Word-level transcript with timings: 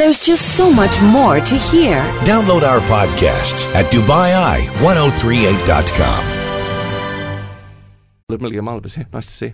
There's 0.00 0.18
just 0.18 0.56
so 0.56 0.72
much 0.72 0.98
more 1.02 1.40
to 1.40 1.56
hear. 1.56 2.00
Download 2.24 2.62
our 2.62 2.80
podcasts 2.88 3.66
at 3.74 3.84
DubaiEye1038.com. 3.92 6.24
Ludmilla 8.30 8.54
Yamalova 8.54 8.86
is 8.86 8.94
here. 8.94 9.06
Nice 9.12 9.26
to 9.26 9.32
see 9.32 9.46
you. 9.48 9.52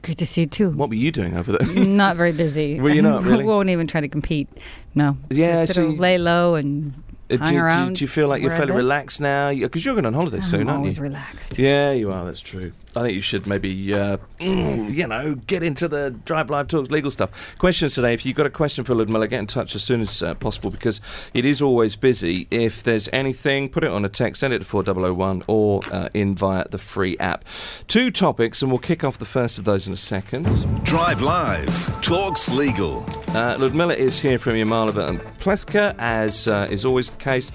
Good 0.00 0.16
to 0.16 0.24
see 0.24 0.40
you 0.42 0.46
too. 0.46 0.70
What 0.70 0.88
were 0.88 0.94
you 0.94 1.12
doing 1.12 1.36
over 1.36 1.52
there? 1.52 1.66
Not 1.74 2.16
very 2.16 2.32
busy. 2.32 2.80
Were 2.80 2.88
you 2.88 3.02
not, 3.02 3.22
really? 3.24 3.44
Won't 3.44 3.68
even 3.68 3.86
try 3.86 4.00
to 4.00 4.08
compete. 4.08 4.48
No. 4.94 5.18
Yeah, 5.28 5.64
Just 5.66 5.74
so 5.74 5.82
sort 5.82 5.88
of 5.90 5.96
you- 5.96 6.00
lay 6.00 6.16
low 6.16 6.54
and 6.54 6.94
Uh, 7.30 7.36
hang 7.36 7.44
do, 7.44 7.50
do- 7.52 7.58
around. 7.58 7.96
do 7.96 8.04
you 8.04 8.08
feel 8.08 8.28
like 8.28 8.40
you're 8.40 8.56
fairly 8.56 8.72
relaxed 8.72 9.20
now? 9.20 9.52
Because 9.52 9.84
you're 9.84 9.94
going 9.94 10.06
on 10.06 10.14
holiday 10.14 10.36
I'm 10.38 10.42
soon, 10.42 10.68
aren't 10.70 10.78
always 10.78 10.96
you? 10.96 11.02
relaxed. 11.02 11.58
Yeah, 11.58 11.92
you 11.92 12.10
are. 12.10 12.24
That's 12.24 12.40
true. 12.40 12.72
I 12.94 13.02
think 13.02 13.14
you 13.14 13.22
should 13.22 13.46
maybe, 13.46 13.94
uh, 13.94 14.18
you 14.38 15.06
know, 15.06 15.34
get 15.34 15.62
into 15.62 15.88
the 15.88 16.10
Drive 16.10 16.50
Live 16.50 16.68
Talks 16.68 16.90
legal 16.90 17.10
stuff. 17.10 17.30
Questions 17.58 17.94
today. 17.94 18.12
If 18.12 18.26
you've 18.26 18.36
got 18.36 18.44
a 18.44 18.50
question 18.50 18.84
for 18.84 18.94
Ludmilla, 18.94 19.28
get 19.28 19.38
in 19.38 19.46
touch 19.46 19.74
as 19.74 19.82
soon 19.82 20.02
as 20.02 20.22
uh, 20.22 20.34
possible 20.34 20.70
because 20.70 21.00
it 21.32 21.46
is 21.46 21.62
always 21.62 21.96
busy. 21.96 22.46
If 22.50 22.82
there's 22.82 23.08
anything, 23.10 23.70
put 23.70 23.82
it 23.82 23.90
on 23.90 24.04
a 24.04 24.10
text, 24.10 24.40
send 24.40 24.52
it 24.52 24.58
to 24.58 24.64
4001 24.66 25.42
or 25.48 25.80
uh, 25.90 26.10
in 26.12 26.34
via 26.34 26.68
the 26.68 26.78
free 26.78 27.16
app. 27.18 27.44
Two 27.88 28.10
topics, 28.10 28.60
and 28.60 28.70
we'll 28.70 28.78
kick 28.78 29.04
off 29.04 29.16
the 29.16 29.24
first 29.24 29.56
of 29.56 29.64
those 29.64 29.86
in 29.86 29.94
a 29.94 29.96
second. 29.96 30.46
Drive 30.84 31.22
Live 31.22 32.02
Talks 32.02 32.50
Legal. 32.50 33.06
Uh, 33.28 33.56
Ludmilla 33.58 33.94
is 33.94 34.20
here 34.20 34.38
from 34.38 34.52
Yamalova 34.52 35.08
and 35.08 35.20
Plethke, 35.38 35.94
as 35.98 36.46
uh, 36.46 36.68
is 36.70 36.84
always 36.84 37.10
the 37.10 37.16
case. 37.16 37.50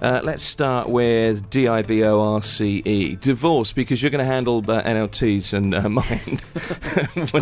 Uh, 0.00 0.20
let's 0.22 0.44
start 0.44 0.88
with 0.88 1.50
DIVORCE, 1.50 2.60
E. 2.60 3.16
divorce, 3.20 3.72
because 3.72 4.00
you're 4.02 4.10
going 4.10 4.24
to 4.24 4.32
handle 4.32 4.58
uh, 4.58 4.82
NLTs 4.82 5.52
and 5.52 5.74
uh, 5.74 5.88
mine. 5.88 6.40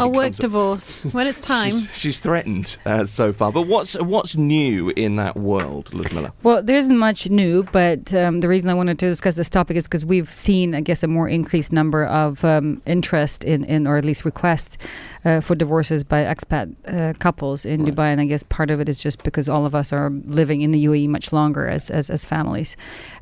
I'll 0.00 0.10
work 0.10 0.28
up. 0.32 0.36
divorce 0.36 1.04
when 1.12 1.26
it's 1.26 1.40
time. 1.40 1.72
She's, 1.72 1.96
she's 1.96 2.20
threatened 2.20 2.78
uh, 2.86 3.04
so 3.04 3.32
far, 3.32 3.52
but 3.52 3.66
what's 3.66 3.98
what's 3.98 4.36
new 4.36 4.90
in 4.96 5.16
that 5.16 5.36
world, 5.36 5.92
Ludmilla? 5.92 6.32
Well, 6.42 6.62
there 6.62 6.76
isn't 6.78 6.96
much 6.96 7.28
new, 7.28 7.62
but 7.64 8.14
um, 8.14 8.40
the 8.40 8.48
reason 8.48 8.70
I 8.70 8.74
wanted 8.74 8.98
to 9.00 9.08
discuss 9.08 9.34
this 9.36 9.50
topic 9.50 9.76
is 9.76 9.84
because 9.86 10.04
we've 10.04 10.30
seen, 10.30 10.74
I 10.74 10.80
guess, 10.80 11.02
a 11.02 11.08
more 11.08 11.28
increased 11.28 11.72
number 11.72 12.06
of 12.06 12.44
um, 12.44 12.80
interest 12.86 13.44
in, 13.44 13.64
in, 13.64 13.86
or 13.86 13.96
at 13.98 14.04
least 14.04 14.24
requests 14.24 14.78
uh, 15.24 15.40
for 15.40 15.54
divorces 15.54 16.04
by 16.04 16.24
expat 16.24 16.74
uh, 16.88 17.12
couples 17.18 17.64
in 17.64 17.84
Right. 17.84 17.94
Dubai. 17.94 18.12
And 18.12 18.20
I 18.20 18.24
guess 18.24 18.42
part 18.44 18.70
of 18.70 18.80
it 18.80 18.88
is 18.88 18.98
just 18.98 19.22
because 19.22 19.48
all 19.48 19.66
of 19.66 19.74
us 19.74 19.92
are 19.92 20.10
living 20.26 20.62
in 20.62 20.70
the 20.70 20.86
UAE 20.86 21.08
much 21.08 21.32
longer 21.32 21.68
as, 21.68 21.90
as, 21.90 22.08
as 22.08 22.24
families. 22.24 22.45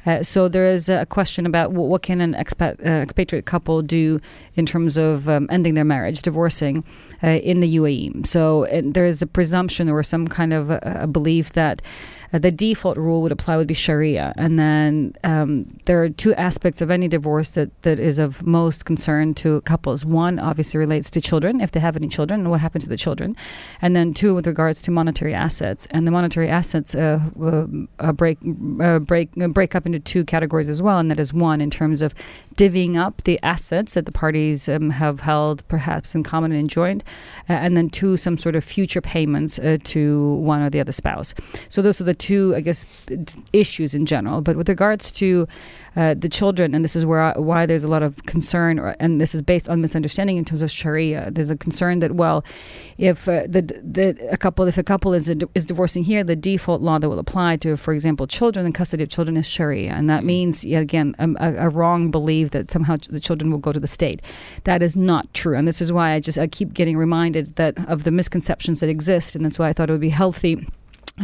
Uh, 0.06 0.22
so 0.22 0.48
there 0.48 0.66
is 0.66 0.88
a 0.88 1.06
question 1.06 1.46
about 1.46 1.72
what, 1.72 1.88
what 1.88 2.02
can 2.02 2.20
an 2.20 2.34
expat, 2.34 2.84
uh, 2.84 3.02
expatriate 3.02 3.46
couple 3.46 3.82
do 3.82 4.20
in 4.54 4.66
terms 4.66 4.96
of 4.96 5.28
um, 5.28 5.48
ending 5.50 5.74
their 5.74 5.84
marriage, 5.84 6.22
divorcing 6.22 6.84
uh, 7.22 7.28
in 7.28 7.60
the 7.60 7.76
UAE. 7.76 8.26
So 8.26 8.66
there 8.82 9.06
is 9.06 9.22
a 9.22 9.26
presumption 9.26 9.88
or 9.88 10.02
some 10.02 10.28
kind 10.28 10.52
of 10.52 10.70
a, 10.70 10.98
a 11.02 11.06
belief 11.06 11.52
that 11.54 11.80
uh, 12.34 12.38
the 12.38 12.50
default 12.50 12.96
rule 12.96 13.22
would 13.22 13.30
apply 13.30 13.56
would 13.56 13.68
be 13.68 13.74
Sharia, 13.74 14.34
and 14.36 14.58
then 14.58 15.14
um, 15.22 15.66
there 15.84 16.02
are 16.02 16.08
two 16.08 16.34
aspects 16.34 16.80
of 16.80 16.90
any 16.90 17.06
divorce 17.06 17.52
that, 17.52 17.70
that 17.82 18.00
is 18.00 18.18
of 18.18 18.44
most 18.44 18.84
concern 18.84 19.34
to 19.34 19.60
couples. 19.60 20.04
One 20.04 20.40
obviously 20.40 20.78
relates 20.78 21.10
to 21.10 21.20
children, 21.20 21.60
if 21.60 21.70
they 21.70 21.78
have 21.78 21.94
any 21.94 22.08
children, 22.08 22.40
and 22.40 22.50
what 22.50 22.60
happens 22.60 22.84
to 22.84 22.90
the 22.90 22.96
children, 22.96 23.36
and 23.80 23.94
then 23.94 24.14
two 24.14 24.34
with 24.34 24.48
regards 24.48 24.82
to 24.82 24.90
monetary 24.90 25.32
assets. 25.32 25.86
And 25.92 26.08
the 26.08 26.10
monetary 26.10 26.48
assets 26.48 26.96
uh, 26.96 27.20
uh, 28.00 28.12
break 28.12 28.38
uh, 28.80 28.98
break 28.98 29.30
uh, 29.40 29.48
break 29.48 29.76
up 29.76 29.86
into 29.86 30.00
two 30.00 30.24
categories 30.24 30.68
as 30.68 30.82
well, 30.82 30.98
and 30.98 31.10
that 31.12 31.20
is 31.20 31.32
one 31.32 31.60
in 31.60 31.70
terms 31.70 32.02
of 32.02 32.14
divvying 32.56 32.96
up 32.96 33.22
the 33.22 33.38
assets 33.44 33.94
that 33.94 34.06
the 34.06 34.12
parties 34.12 34.68
um, 34.68 34.90
have 34.90 35.20
held, 35.20 35.66
perhaps 35.68 36.16
in 36.16 36.24
common 36.24 36.50
and 36.50 36.68
joint, 36.68 37.04
and 37.48 37.76
then 37.76 37.88
two 37.90 38.16
some 38.16 38.36
sort 38.36 38.56
of 38.56 38.64
future 38.64 39.00
payments 39.00 39.60
to 39.84 40.34
one 40.34 40.62
or 40.62 40.70
the 40.70 40.80
other 40.80 40.92
spouse. 40.92 41.32
So 41.68 41.80
those 41.80 42.00
are 42.00 42.04
the 42.04 42.14
two, 42.24 42.54
I 42.56 42.60
guess, 42.60 42.86
issues 43.52 43.94
in 43.94 44.06
general. 44.06 44.40
But 44.40 44.56
with 44.56 44.68
regards 44.70 45.12
to 45.12 45.46
uh, 45.94 46.14
the 46.14 46.28
children, 46.28 46.74
and 46.74 46.82
this 46.82 46.96
is 46.96 47.04
where 47.04 47.20
I, 47.20 47.38
why 47.38 47.66
there's 47.66 47.84
a 47.84 47.88
lot 47.88 48.02
of 48.02 48.16
concern, 48.24 48.78
or, 48.78 48.96
and 48.98 49.20
this 49.20 49.34
is 49.34 49.42
based 49.42 49.68
on 49.68 49.82
misunderstanding 49.82 50.38
in 50.38 50.44
terms 50.44 50.62
of 50.62 50.70
Sharia. 50.70 51.30
There's 51.30 51.50
a 51.50 51.56
concern 51.56 51.98
that 51.98 52.12
well, 52.12 52.42
if 52.96 53.28
uh, 53.28 53.42
the 53.46 53.60
the 53.96 54.16
a 54.30 54.38
couple, 54.38 54.66
if 54.66 54.78
a 54.78 54.82
couple 54.82 55.12
is 55.12 55.28
a, 55.28 55.36
is 55.54 55.66
divorcing 55.66 56.02
here, 56.02 56.24
the 56.24 56.34
default 56.34 56.80
law 56.80 56.98
that 56.98 57.10
will 57.10 57.18
apply 57.18 57.58
to, 57.58 57.76
for 57.76 57.92
example, 57.92 58.26
children 58.26 58.64
and 58.64 58.74
custody 58.74 59.04
of 59.04 59.10
children 59.10 59.36
is 59.36 59.46
Sharia, 59.46 59.92
and 59.92 60.08
that 60.08 60.24
means 60.24 60.64
yet 60.64 60.82
again 60.82 61.14
um, 61.18 61.36
a, 61.40 61.66
a 61.66 61.68
wrong 61.68 62.10
belief 62.10 62.50
that 62.50 62.70
somehow 62.70 62.96
the 63.10 63.20
children 63.20 63.50
will 63.50 63.58
go 63.58 63.72
to 63.72 63.80
the 63.80 63.86
state. 63.98 64.22
That 64.64 64.82
is 64.82 64.96
not 64.96 65.32
true, 65.34 65.56
and 65.58 65.68
this 65.68 65.82
is 65.82 65.92
why 65.92 66.12
I 66.12 66.20
just 66.20 66.38
I 66.38 66.46
keep 66.46 66.72
getting 66.72 66.96
reminded 66.96 67.56
that 67.56 67.74
of 67.86 68.04
the 68.04 68.10
misconceptions 68.10 68.80
that 68.80 68.88
exist, 68.88 69.36
and 69.36 69.44
that's 69.44 69.58
why 69.58 69.68
I 69.68 69.74
thought 69.74 69.90
it 69.90 69.92
would 69.92 70.00
be 70.00 70.08
healthy 70.24 70.66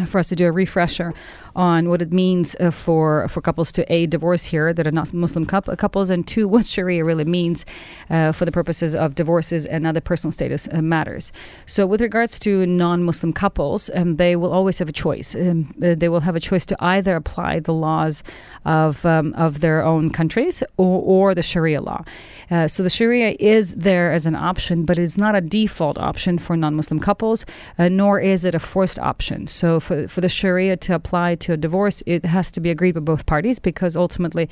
for 0.07 0.21
us 0.21 0.29
to 0.29 0.37
do 0.37 0.47
a 0.47 0.53
refresher 0.53 1.13
on 1.57 1.89
what 1.89 2.01
it 2.01 2.13
means 2.13 2.55
uh, 2.61 2.71
for 2.71 3.27
for 3.27 3.41
couples 3.41 3.73
to 3.73 3.93
a 3.93 4.07
divorce 4.07 4.45
here 4.45 4.73
that 4.73 4.87
are 4.87 4.93
not 4.93 5.13
Muslim 5.13 5.45
coup- 5.45 5.77
couples, 5.77 6.11
and 6.11 6.27
two 6.29 6.47
what 6.55 6.65
Sharia 6.65 7.05
really 7.05 7.25
means 7.25 7.67
uh, 8.09 8.31
for 8.31 8.45
the 8.45 8.53
purposes 8.53 8.95
of 8.95 9.17
divorces 9.17 9.67
and 9.67 9.87
other 9.87 10.01
personal 10.01 10.31
status 10.31 10.69
uh, 10.71 10.81
matters. 10.81 11.33
So, 11.67 11.87
with 11.87 12.01
regards 12.01 12.39
to 12.41 12.67
non-Muslim 12.67 13.33
couples, 13.33 13.91
um, 13.95 14.17
they 14.17 14.37
will 14.37 14.53
always 14.53 14.79
have 14.79 14.89
a 14.89 14.93
choice. 14.93 15.35
Um, 15.35 15.75
uh, 15.83 15.97
they 15.97 16.09
will 16.09 16.21
have 16.21 16.37
a 16.37 16.41
choice 16.41 16.65
to 16.67 16.77
either 16.79 17.17
apply 17.17 17.59
the 17.59 17.75
laws 17.75 18.23
of 18.65 19.05
um, 19.05 19.35
of 19.35 19.61
their 19.61 19.85
own 19.85 20.11
countries 20.11 20.63
or, 20.77 21.03
or 21.03 21.35
the 21.35 21.43
Sharia 21.43 21.81
law. 21.81 22.05
Uh, 22.49 22.69
so, 22.69 22.85
the 22.85 22.91
Sharia 22.91 23.35
is 23.41 23.75
there 23.75 24.13
as 24.13 24.25
an 24.25 24.37
option, 24.37 24.85
but 24.85 25.01
it's 25.01 25.19
not 25.19 25.35
a 25.35 25.41
default 25.41 25.99
option 25.99 26.39
for 26.39 26.57
non-Muslim 26.57 27.01
couples, 27.01 27.45
uh, 27.77 27.89
nor 27.89 28.21
is 28.21 28.45
it 28.45 28.55
a 28.55 28.61
forced 28.61 28.99
option. 29.01 29.49
So, 29.49 29.80
for 29.81 30.07
for 30.09 30.21
the 30.21 30.29
Sharia 30.29 30.77
to 30.79 30.95
apply 30.95 31.35
to 31.37 31.53
a 31.53 31.57
divorce, 31.57 32.03
it 32.07 32.25
has 32.25 32.51
to 32.53 32.61
be 32.61 32.71
agreed 32.71 32.93
by 32.93 33.01
both 33.01 33.27
parties 33.27 33.59
because 33.59 33.97
ultimately, 33.97 34.49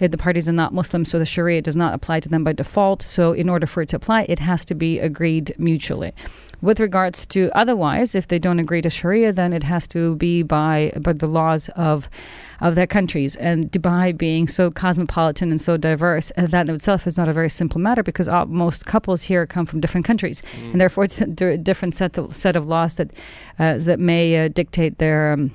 eh, 0.00 0.08
the 0.08 0.18
parties 0.18 0.48
are 0.48 0.52
not 0.52 0.72
Muslim, 0.74 1.04
so 1.04 1.18
the 1.18 1.26
Sharia 1.26 1.62
does 1.62 1.76
not 1.76 1.94
apply 1.94 2.20
to 2.20 2.28
them 2.28 2.44
by 2.44 2.52
default. 2.52 3.02
So, 3.02 3.32
in 3.32 3.48
order 3.48 3.66
for 3.66 3.82
it 3.82 3.90
to 3.90 3.96
apply, 3.96 4.26
it 4.28 4.38
has 4.38 4.64
to 4.66 4.74
be 4.74 4.98
agreed 4.98 5.54
mutually. 5.58 6.12
With 6.62 6.78
regards 6.78 7.26
to 7.26 7.50
otherwise, 7.54 8.14
if 8.14 8.28
they 8.28 8.38
don't 8.38 8.58
agree 8.58 8.82
to 8.82 8.90
Sharia, 8.90 9.32
then 9.32 9.52
it 9.52 9.62
has 9.62 9.86
to 9.88 10.16
be 10.16 10.42
by 10.42 10.92
by 11.00 11.14
the 11.14 11.26
laws 11.26 11.70
of 11.70 12.10
of 12.60 12.74
their 12.74 12.86
countries. 12.86 13.36
And 13.36 13.72
Dubai 13.72 14.16
being 14.16 14.46
so 14.46 14.70
cosmopolitan 14.70 15.50
and 15.50 15.60
so 15.60 15.76
diverse, 15.76 16.30
uh, 16.36 16.46
that 16.48 16.68
in 16.68 16.74
itself 16.74 17.06
is 17.06 17.16
not 17.16 17.28
a 17.28 17.32
very 17.32 17.48
simple 17.48 17.80
matter 17.80 18.02
because 18.02 18.28
uh, 18.28 18.44
most 18.44 18.84
couples 18.84 19.22
here 19.22 19.46
come 19.46 19.64
from 19.64 19.80
different 19.80 20.06
countries, 20.06 20.42
and 20.72 20.80
therefore 20.80 21.04
it's 21.04 21.20
a 21.20 21.56
different 21.56 21.94
set 21.94 22.18
of, 22.18 22.34
set 22.34 22.56
of 22.56 22.66
laws 22.66 22.96
that 22.96 23.10
uh, 23.58 23.78
that 23.78 23.98
may 23.98 24.44
uh, 24.44 24.48
dictate 24.48 24.98
their. 24.98 25.32
Um, 25.32 25.52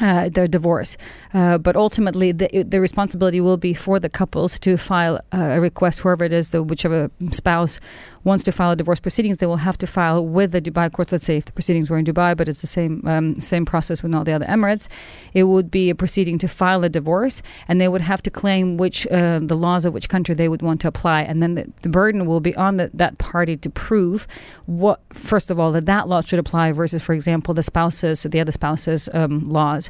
uh, 0.00 0.28
their 0.28 0.46
divorce, 0.46 0.96
uh, 1.34 1.58
but 1.58 1.76
ultimately 1.76 2.32
the, 2.32 2.64
the 2.66 2.80
responsibility 2.80 3.40
will 3.40 3.56
be 3.56 3.74
for 3.74 4.00
the 4.00 4.08
couples 4.08 4.58
to 4.58 4.76
file 4.76 5.20
uh, 5.32 5.56
a 5.56 5.60
request, 5.60 6.00
whoever 6.00 6.24
it 6.24 6.32
is, 6.32 6.50
the 6.50 6.62
whichever 6.62 7.10
spouse 7.30 7.80
wants 8.24 8.44
to 8.44 8.52
file 8.52 8.72
a 8.72 8.76
divorce 8.76 9.00
proceedings, 9.00 9.38
they 9.38 9.46
will 9.46 9.56
have 9.56 9.78
to 9.78 9.86
file 9.86 10.24
with 10.24 10.52
the 10.52 10.60
Dubai 10.60 10.92
court. 10.92 11.10
Let's 11.10 11.24
say 11.24 11.38
if 11.38 11.46
the 11.46 11.52
proceedings 11.52 11.88
were 11.88 11.98
in 11.98 12.04
Dubai, 12.04 12.36
but 12.36 12.48
it's 12.48 12.60
the 12.60 12.66
same 12.66 13.06
um, 13.06 13.40
same 13.40 13.64
process 13.64 14.02
with 14.02 14.14
all 14.14 14.24
the 14.24 14.32
other 14.32 14.46
Emirates, 14.46 14.88
it 15.32 15.44
would 15.44 15.70
be 15.70 15.90
a 15.90 15.94
proceeding 15.94 16.38
to 16.38 16.48
file 16.48 16.84
a 16.84 16.88
divorce, 16.88 17.42
and 17.68 17.80
they 17.80 17.88
would 17.88 18.02
have 18.02 18.22
to 18.22 18.30
claim 18.30 18.76
which 18.76 19.06
uh, 19.06 19.40
the 19.42 19.56
laws 19.56 19.84
of 19.84 19.94
which 19.94 20.08
country 20.08 20.34
they 20.34 20.48
would 20.48 20.62
want 20.62 20.80
to 20.82 20.88
apply, 20.88 21.22
and 21.22 21.42
then 21.42 21.54
the, 21.54 21.72
the 21.82 21.88
burden 21.88 22.26
will 22.26 22.40
be 22.40 22.54
on 22.56 22.76
the, 22.76 22.90
that 22.92 23.18
party 23.18 23.56
to 23.56 23.70
prove 23.70 24.26
what, 24.66 25.00
first 25.12 25.50
of 25.50 25.58
all, 25.58 25.72
that 25.72 25.86
that 25.86 26.08
law 26.08 26.20
should 26.20 26.38
apply 26.38 26.72
versus, 26.72 27.02
for 27.02 27.12
example, 27.12 27.54
the 27.54 27.62
spouses, 27.62 28.22
the 28.22 28.40
other 28.40 28.52
spouses' 28.52 29.08
um, 29.12 29.48
laws. 29.48 29.89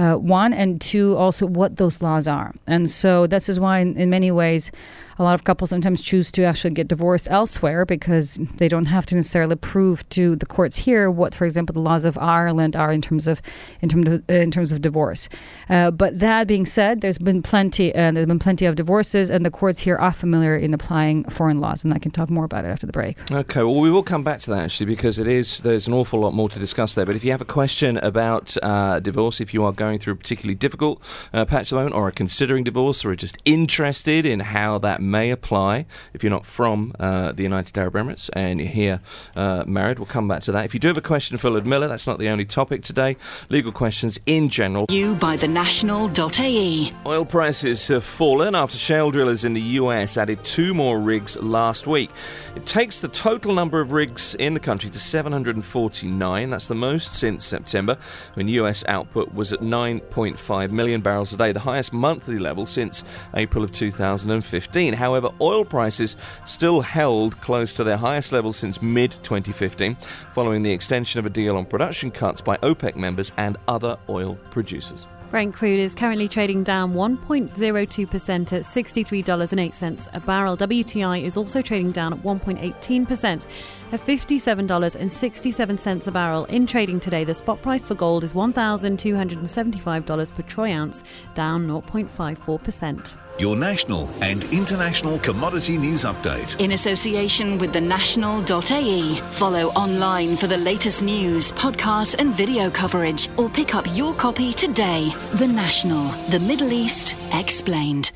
Uh, 0.00 0.14
one 0.16 0.54
and 0.54 0.80
two, 0.80 1.14
also 1.16 1.44
what 1.44 1.76
those 1.76 2.00
laws 2.00 2.26
are, 2.26 2.54
and 2.66 2.90
so 2.90 3.26
this 3.26 3.50
is 3.50 3.60
why, 3.60 3.80
in, 3.80 3.96
in 3.98 4.08
many 4.08 4.30
ways, 4.30 4.72
a 5.18 5.22
lot 5.22 5.34
of 5.34 5.44
couples 5.44 5.68
sometimes 5.68 6.00
choose 6.00 6.32
to 6.32 6.42
actually 6.44 6.70
get 6.70 6.88
divorced 6.88 7.28
elsewhere 7.30 7.84
because 7.84 8.38
they 8.56 8.68
don't 8.68 8.86
have 8.86 9.04
to 9.04 9.14
necessarily 9.14 9.56
prove 9.56 10.08
to 10.08 10.34
the 10.36 10.46
courts 10.46 10.78
here 10.78 11.10
what, 11.10 11.34
for 11.34 11.44
example, 11.44 11.74
the 11.74 11.80
laws 11.80 12.06
of 12.06 12.16
Ireland 12.16 12.74
are 12.74 12.90
in 12.90 13.02
terms 13.02 13.26
of 13.26 13.42
in 13.82 13.90
terms 13.90 14.08
of, 14.08 14.30
in 14.30 14.50
terms 14.50 14.72
of 14.72 14.80
divorce. 14.80 15.28
Uh, 15.68 15.90
but 15.90 16.18
that 16.20 16.48
being 16.48 16.64
said, 16.64 17.02
there's 17.02 17.18
been 17.18 17.42
plenty 17.42 17.94
uh, 17.94 18.12
there's 18.12 18.24
been 18.24 18.38
plenty 18.38 18.64
of 18.64 18.76
divorces, 18.76 19.28
and 19.28 19.44
the 19.44 19.50
courts 19.50 19.80
here 19.80 19.98
are 19.98 20.12
familiar 20.12 20.56
in 20.56 20.72
applying 20.72 21.24
foreign 21.24 21.60
laws, 21.60 21.84
and 21.84 21.92
I 21.92 21.98
can 21.98 22.10
talk 22.10 22.30
more 22.30 22.46
about 22.46 22.64
it 22.64 22.68
after 22.68 22.86
the 22.86 22.92
break. 22.92 23.18
Okay, 23.30 23.62
well, 23.62 23.80
we 23.80 23.90
will 23.90 24.02
come 24.02 24.24
back 24.24 24.40
to 24.40 24.50
that 24.50 24.60
actually 24.60 24.86
because 24.86 25.18
it 25.18 25.26
is 25.26 25.58
there's 25.58 25.86
an 25.86 25.92
awful 25.92 26.20
lot 26.20 26.32
more 26.32 26.48
to 26.48 26.58
discuss 26.58 26.94
there. 26.94 27.04
But 27.04 27.16
if 27.16 27.24
you 27.24 27.32
have 27.32 27.42
a 27.42 27.52
question 27.60 27.98
about 27.98 28.56
uh, 28.62 29.00
divorce. 29.00 29.40
If 29.40 29.52
you 29.52 29.64
are 29.64 29.72
going 29.72 29.89
through 29.98 30.14
a 30.14 30.16
particularly 30.16 30.54
difficult 30.54 31.02
uh, 31.32 31.44
patch 31.44 31.66
at 31.66 31.70
the 31.70 31.76
moment, 31.76 31.94
or 31.94 32.08
are 32.08 32.12
considering 32.12 32.64
divorce, 32.64 33.04
or 33.04 33.10
are 33.10 33.16
just 33.16 33.38
interested 33.44 34.26
in 34.26 34.40
how 34.40 34.78
that 34.78 35.00
may 35.00 35.30
apply, 35.30 35.86
if 36.12 36.22
you're 36.22 36.30
not 36.30 36.46
from 36.46 36.94
uh, 36.98 37.32
the 37.32 37.42
United 37.42 37.76
Arab 37.76 37.94
Emirates 37.94 38.30
and 38.34 38.60
you're 38.60 38.68
here 38.68 39.00
uh, 39.36 39.64
married, 39.66 39.98
we'll 39.98 40.06
come 40.06 40.28
back 40.28 40.42
to 40.42 40.52
that. 40.52 40.64
If 40.64 40.74
you 40.74 40.80
do 40.80 40.88
have 40.88 40.96
a 40.96 41.02
question 41.02 41.38
for 41.38 41.50
Ludmilla, 41.50 41.88
that's 41.88 42.06
not 42.06 42.18
the 42.18 42.28
only 42.28 42.44
topic 42.44 42.82
today. 42.82 43.16
Legal 43.48 43.72
questions 43.72 44.18
in 44.26 44.48
general. 44.48 44.86
You 44.90 45.14
by 45.14 45.36
the 45.36 45.48
national.ae. 45.48 46.92
Oil 47.06 47.24
prices 47.24 47.88
have 47.88 48.04
fallen 48.04 48.54
after 48.54 48.76
shale 48.76 49.10
drillers 49.10 49.44
in 49.44 49.52
the 49.52 49.60
US 49.60 50.16
added 50.16 50.42
two 50.44 50.74
more 50.74 51.00
rigs 51.00 51.36
last 51.38 51.86
week. 51.86 52.10
It 52.56 52.66
takes 52.66 53.00
the 53.00 53.08
total 53.08 53.54
number 53.54 53.80
of 53.80 53.92
rigs 53.92 54.34
in 54.34 54.54
the 54.54 54.60
country 54.60 54.90
to 54.90 54.98
749. 54.98 56.50
That's 56.50 56.66
the 56.66 56.74
most 56.74 57.14
since 57.14 57.44
September, 57.44 57.98
when 58.34 58.48
US 58.48 58.84
output 58.88 59.34
was 59.34 59.52
at 59.52 59.62
9.5 59.70 60.70
million 60.70 61.00
barrels 61.00 61.32
a 61.32 61.36
day, 61.36 61.52
the 61.52 61.60
highest 61.60 61.92
monthly 61.92 62.38
level 62.38 62.66
since 62.66 63.04
April 63.34 63.62
of 63.62 63.72
2015. 63.72 64.94
However, 64.94 65.30
oil 65.40 65.64
prices 65.64 66.16
still 66.44 66.80
held 66.80 67.40
close 67.40 67.74
to 67.76 67.84
their 67.84 67.96
highest 67.96 68.32
level 68.32 68.52
since 68.52 68.82
mid 68.82 69.12
2015, 69.22 69.96
following 70.32 70.62
the 70.62 70.72
extension 70.72 71.18
of 71.18 71.26
a 71.26 71.30
deal 71.30 71.56
on 71.56 71.64
production 71.64 72.10
cuts 72.10 72.40
by 72.40 72.56
OPEC 72.58 72.96
members 72.96 73.32
and 73.36 73.56
other 73.68 73.96
oil 74.08 74.34
producers. 74.50 75.06
Brent 75.30 75.54
crude 75.54 75.78
is 75.78 75.94
currently 75.94 76.26
trading 76.26 76.64
down 76.64 76.92
1.02% 76.92 78.52
at 78.52 78.62
$63.08 78.62 80.08
a 80.12 80.20
barrel. 80.20 80.56
WTI 80.56 81.22
is 81.22 81.36
also 81.36 81.62
trading 81.62 81.92
down 81.92 82.12
at 82.12 82.20
1.18% 82.24 83.46
at 83.92 84.04
$57.67 84.04 86.06
a 86.06 86.10
barrel. 86.10 86.46
In 86.46 86.66
trading 86.66 86.98
today, 86.98 87.22
the 87.22 87.34
spot 87.34 87.62
price 87.62 87.82
for 87.82 87.94
gold 87.94 88.24
is 88.24 88.32
$1,275 88.32 90.34
per 90.34 90.42
troy 90.42 90.72
ounce, 90.72 91.04
down 91.34 91.68
0.54%. 91.68 93.29
Your 93.40 93.56
national 93.56 94.10
and 94.20 94.44
international 94.52 95.18
commodity 95.20 95.78
news 95.78 96.04
update. 96.04 96.60
In 96.60 96.72
association 96.72 97.56
with 97.56 97.72
the 97.72 97.80
national.ae. 97.80 99.14
Follow 99.30 99.68
online 99.68 100.36
for 100.36 100.46
the 100.46 100.58
latest 100.58 101.02
news, 101.02 101.50
podcasts, 101.52 102.14
and 102.18 102.34
video 102.34 102.68
coverage, 102.70 103.30
or 103.38 103.48
pick 103.48 103.74
up 103.74 103.86
your 103.96 104.12
copy 104.12 104.52
today. 104.52 105.10
The 105.32 105.48
National, 105.48 106.10
the 106.28 106.38
Middle 106.38 106.70
East 106.70 107.16
explained. 107.32 108.12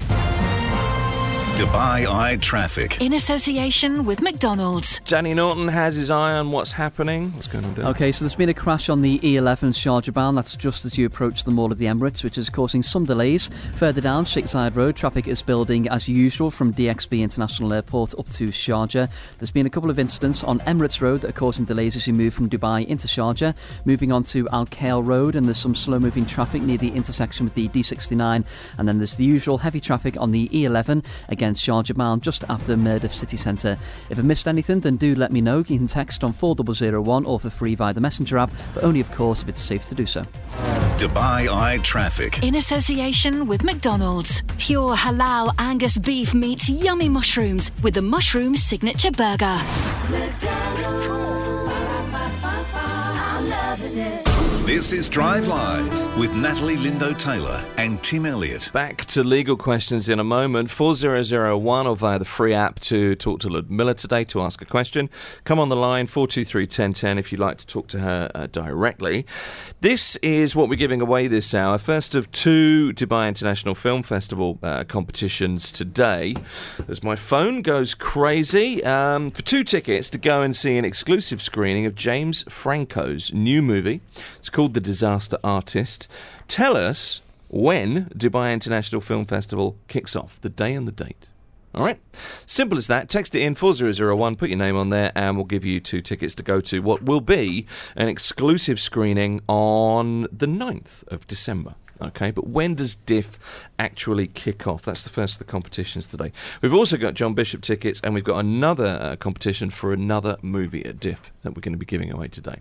Dubai 1.55 2.05
Eye 2.05 2.37
Traffic. 2.39 3.01
In 3.01 3.13
association 3.13 4.05
with 4.05 4.21
McDonald's. 4.21 4.99
Danny 5.05 5.35
Norton 5.35 5.69
has 5.69 5.95
his 5.95 6.11
eye 6.11 6.33
on 6.33 6.51
what's 6.51 6.73
happening. 6.73 7.31
What's 7.31 7.47
going 7.47 7.65
on, 7.65 7.75
Dan? 7.75 7.87
Okay, 7.87 8.11
so 8.11 8.25
there's 8.25 8.35
been 8.35 8.49
a 8.49 8.55
crash 8.55 8.89
on 8.89 9.03
the 9.03 9.21
E11 9.21 9.71
Sharjah 9.71 10.13
bound. 10.13 10.37
That's 10.37 10.57
just 10.57 10.85
as 10.85 10.99
you 10.99 11.07
approach 11.07 11.45
the 11.45 11.53
Mall 11.53 11.71
of 11.71 11.79
the 11.79 11.85
Emirates, 11.85 12.25
which 12.25 12.39
is 12.39 12.51
causing 12.51 12.83
some 12.83 13.05
delays. 13.05 13.51
Further 13.77 14.01
down 14.01 14.25
Sheikh 14.25 14.47
Zayed 14.47 14.75
Road, 14.75 14.97
traffic 14.97 15.29
is 15.29 15.45
building 15.45 15.89
as 15.91 16.09
usual 16.09 16.51
from 16.51 16.75
DXB 16.75 17.21
International 17.21 17.73
Airport 17.73 18.19
up 18.19 18.29
to 18.31 18.49
Sharjah. 18.49 19.09
There's 19.39 19.53
been 19.53 19.67
a 19.67 19.71
couple 19.71 19.91
of 19.91 20.01
incidents 20.01 20.43
on 20.43 20.59
Emirates 20.61 21.01
Road 21.01 21.21
that 21.21 21.31
are 21.31 21.39
causing 21.39 21.65
delays 21.65 21.95
as 21.95 22.05
you 22.09 22.15
move 22.15 22.35
from 22.35 22.51
Dubai 22.51 22.85
into 22.85 23.07
Sharjah. 23.07 23.55
Moving 23.85 24.11
on 24.11 24.25
to 24.25 24.49
Al 24.49 24.67
Khail 24.67 25.07
Road, 25.07 25.37
and 25.37 25.47
there's 25.47 25.59
some 25.59 25.77
slow 25.77 26.01
moving 26.01 26.27
traffic 26.27 26.63
near 26.63 26.79
the 26.79 26.91
intersection 26.91 27.45
with 27.45 27.55
the 27.55 27.69
D69. 27.69 28.45
And 28.77 28.89
then 28.89 28.99
there's 28.99 29.15
the 29.15 29.25
usual 29.25 29.59
heavy 29.59 29.79
traffic 29.79 30.17
on 30.19 30.33
the 30.33 30.49
E11 30.49 31.05
against 31.45 31.67
Sharjah 31.67 31.95
bound 31.95 32.23
just 32.23 32.43
after 32.49 32.75
Mirdif 32.75 33.13
City 33.13 33.37
Centre. 33.37 33.77
If 34.09 34.19
I've 34.19 34.25
missed 34.25 34.49
anything, 34.49 34.81
then 34.81 34.97
do 34.97 35.15
let 35.15 35.31
me 35.31 35.43
know. 35.43 35.59
You 35.59 35.79
can 35.79 35.87
text 35.87 36.25
on 36.25 36.33
4001 36.33 37.27
or 37.27 37.39
for 37.39 37.51
free 37.51 37.75
via 37.75 37.93
the 37.93 38.01
Messenger 38.01 38.39
app, 38.39 38.51
but 38.73 38.83
only, 38.83 39.01
of 39.01 39.13
course, 39.13 39.43
if 39.43 39.49
it's 39.51 39.61
safe 39.61 39.87
to 39.91 39.95
do 39.95 40.07
so. 40.07 40.23
Dubai 40.97 41.49
Eye 41.53 41.81
Traffic. 41.83 42.43
In 42.43 42.55
association 42.55 43.47
with 43.47 43.63
McDonald's. 43.63 44.43
Pure 44.57 44.97
halal 44.97 45.53
Angus 45.59 45.99
beef 45.99 46.33
meets 46.33 46.71
yummy 46.71 47.11
mushrooms 47.11 47.71
with 47.83 47.93
the 47.93 48.03
Mushroom 48.03 48.57
Signature 48.57 49.11
Burger. 49.11 49.61
This 54.65 54.95
is 54.95 55.11
Drive 55.11 55.47
Live 55.47 56.19
with 56.19 56.35
Natalie 56.35 56.79
Lindo 56.79 57.17
Taylor 57.19 57.63
and 57.77 58.03
Tim 58.03 58.25
Elliott. 58.25 58.71
Back 58.73 59.05
to 59.07 59.23
legal 59.23 59.59
questions 59.59 60.09
in 60.09 60.19
a 60.19 60.25
moment. 60.25 60.71
4001 60.71 61.87
or 61.87 61.95
via 61.95 62.19
the 62.19 62.25
free 62.25 62.55
app 62.55 62.81
to 62.81 63.15
talk 63.15 63.41
to 63.41 63.51
Ludmilla 63.51 63.93
today 63.93 64.25
to 64.25 64.41
ask 64.41 64.63
a 64.63 64.65
question. 64.65 65.11
Come 65.45 65.59
on 65.59 65.69
the 65.69 65.77
line 65.77 66.07
423 66.07 66.63
1010 66.63 67.19
if 67.19 67.31
you'd 67.31 67.43
like 67.43 67.59
to 67.59 67.67
talk 67.67 67.89
to 67.89 67.99
her 67.99 68.31
uh, 68.35 68.47
directly. 68.47 69.27
This 69.83 70.17
is 70.23 70.57
what 70.57 70.71
we're 70.71 70.77
giving 70.77 71.03
away 71.03 71.29
this 71.29 71.53
hour. 71.53 71.77
First 71.77 72.15
of 72.15 72.33
two 72.33 72.95
Dubai 72.95 73.29
International 73.29 73.75
Film 73.75 74.03
Festival 74.03 74.59
uh, 74.63 74.85
competitions 74.85 75.71
today. 75.71 76.37
As 76.89 77.03
my 77.03 77.17
phone 77.17 77.61
goes 77.61 77.93
crazy 77.93 78.83
um, 78.83 79.31
for 79.31 79.43
two 79.43 79.63
tickets 79.63 80.09
to 80.09 80.17
go 80.17 80.41
and 80.41 80.57
see 80.57 80.79
an 80.79 80.87
exclusive 80.87 81.43
screening 81.43 81.85
of 81.85 81.95
James 81.95 82.45
Franco's 82.45 83.31
new 83.35 83.61
movie. 83.61 84.01
It's 84.39 84.54
called 84.55 84.73
The 84.73 84.81
Disaster 84.81 85.37
Artist. 85.43 86.09
Tell 86.47 86.77
us 86.77 87.23
when 87.49 88.07
Dubai 88.17 88.53
International 88.53 89.01
Film 89.01 89.27
Festival 89.27 89.77
kicks 89.89 90.15
off, 90.15 90.41
the 90.43 90.49
day 90.49 90.75
and 90.75 90.87
the 90.87 90.93
date. 90.93 91.29
All 91.75 91.85
right. 91.85 92.01
Simple 92.47 92.79
as 92.79 92.87
that. 92.87 93.09
Text 93.09 93.35
it 93.35 93.43
in 93.43 93.57
4001, 93.57 94.37
put 94.37 94.49
your 94.49 94.59
name 94.59 94.77
on 94.77 94.91
there, 94.91 95.11
and 95.17 95.37
we'll 95.37 95.45
give 95.45 95.65
you 95.65 95.81
two 95.81 96.01
tickets 96.01 96.37
to 96.37 96.45
go 96.45 96.61
to 96.61 96.81
what 96.81 97.03
will 97.03 97.21
be 97.21 97.67
an 97.97 98.07
exclusive 98.07 98.79
screening 98.79 99.41
on 99.49 100.29
the 100.31 100.47
9th 100.47 101.03
of 101.09 101.27
December. 101.27 101.75
Okay, 102.03 102.31
but 102.31 102.47
when 102.47 102.75
does 102.75 102.97
Diff 102.97 103.39
actually 103.79 104.27
kick 104.27 104.67
off? 104.67 104.83
That's 104.83 105.03
the 105.03 105.11
first 105.11 105.41
of 105.41 105.47
the 105.47 105.51
competitions 105.51 106.07
today. 106.07 106.33
We've 106.61 106.75
also 106.75 106.97
got 106.97 107.15
John 107.15 107.35
Bishop 107.35 107.63
tickets, 107.63 108.01
and 108.03 108.15
we've 108.15 108.25
got 108.25 108.39
another 108.39 108.99
uh, 109.01 109.17
competition 109.17 109.71
for 109.71 109.93
another 109.93 110.37
movie 110.43 110.85
at 110.85 110.99
Diff 110.99 111.33
that 111.43 111.55
we're 111.55 111.61
going 111.61 111.73
to 111.73 111.79
be 111.79 111.87
giving 111.87 112.11
away 112.11 112.29
today. 112.29 112.57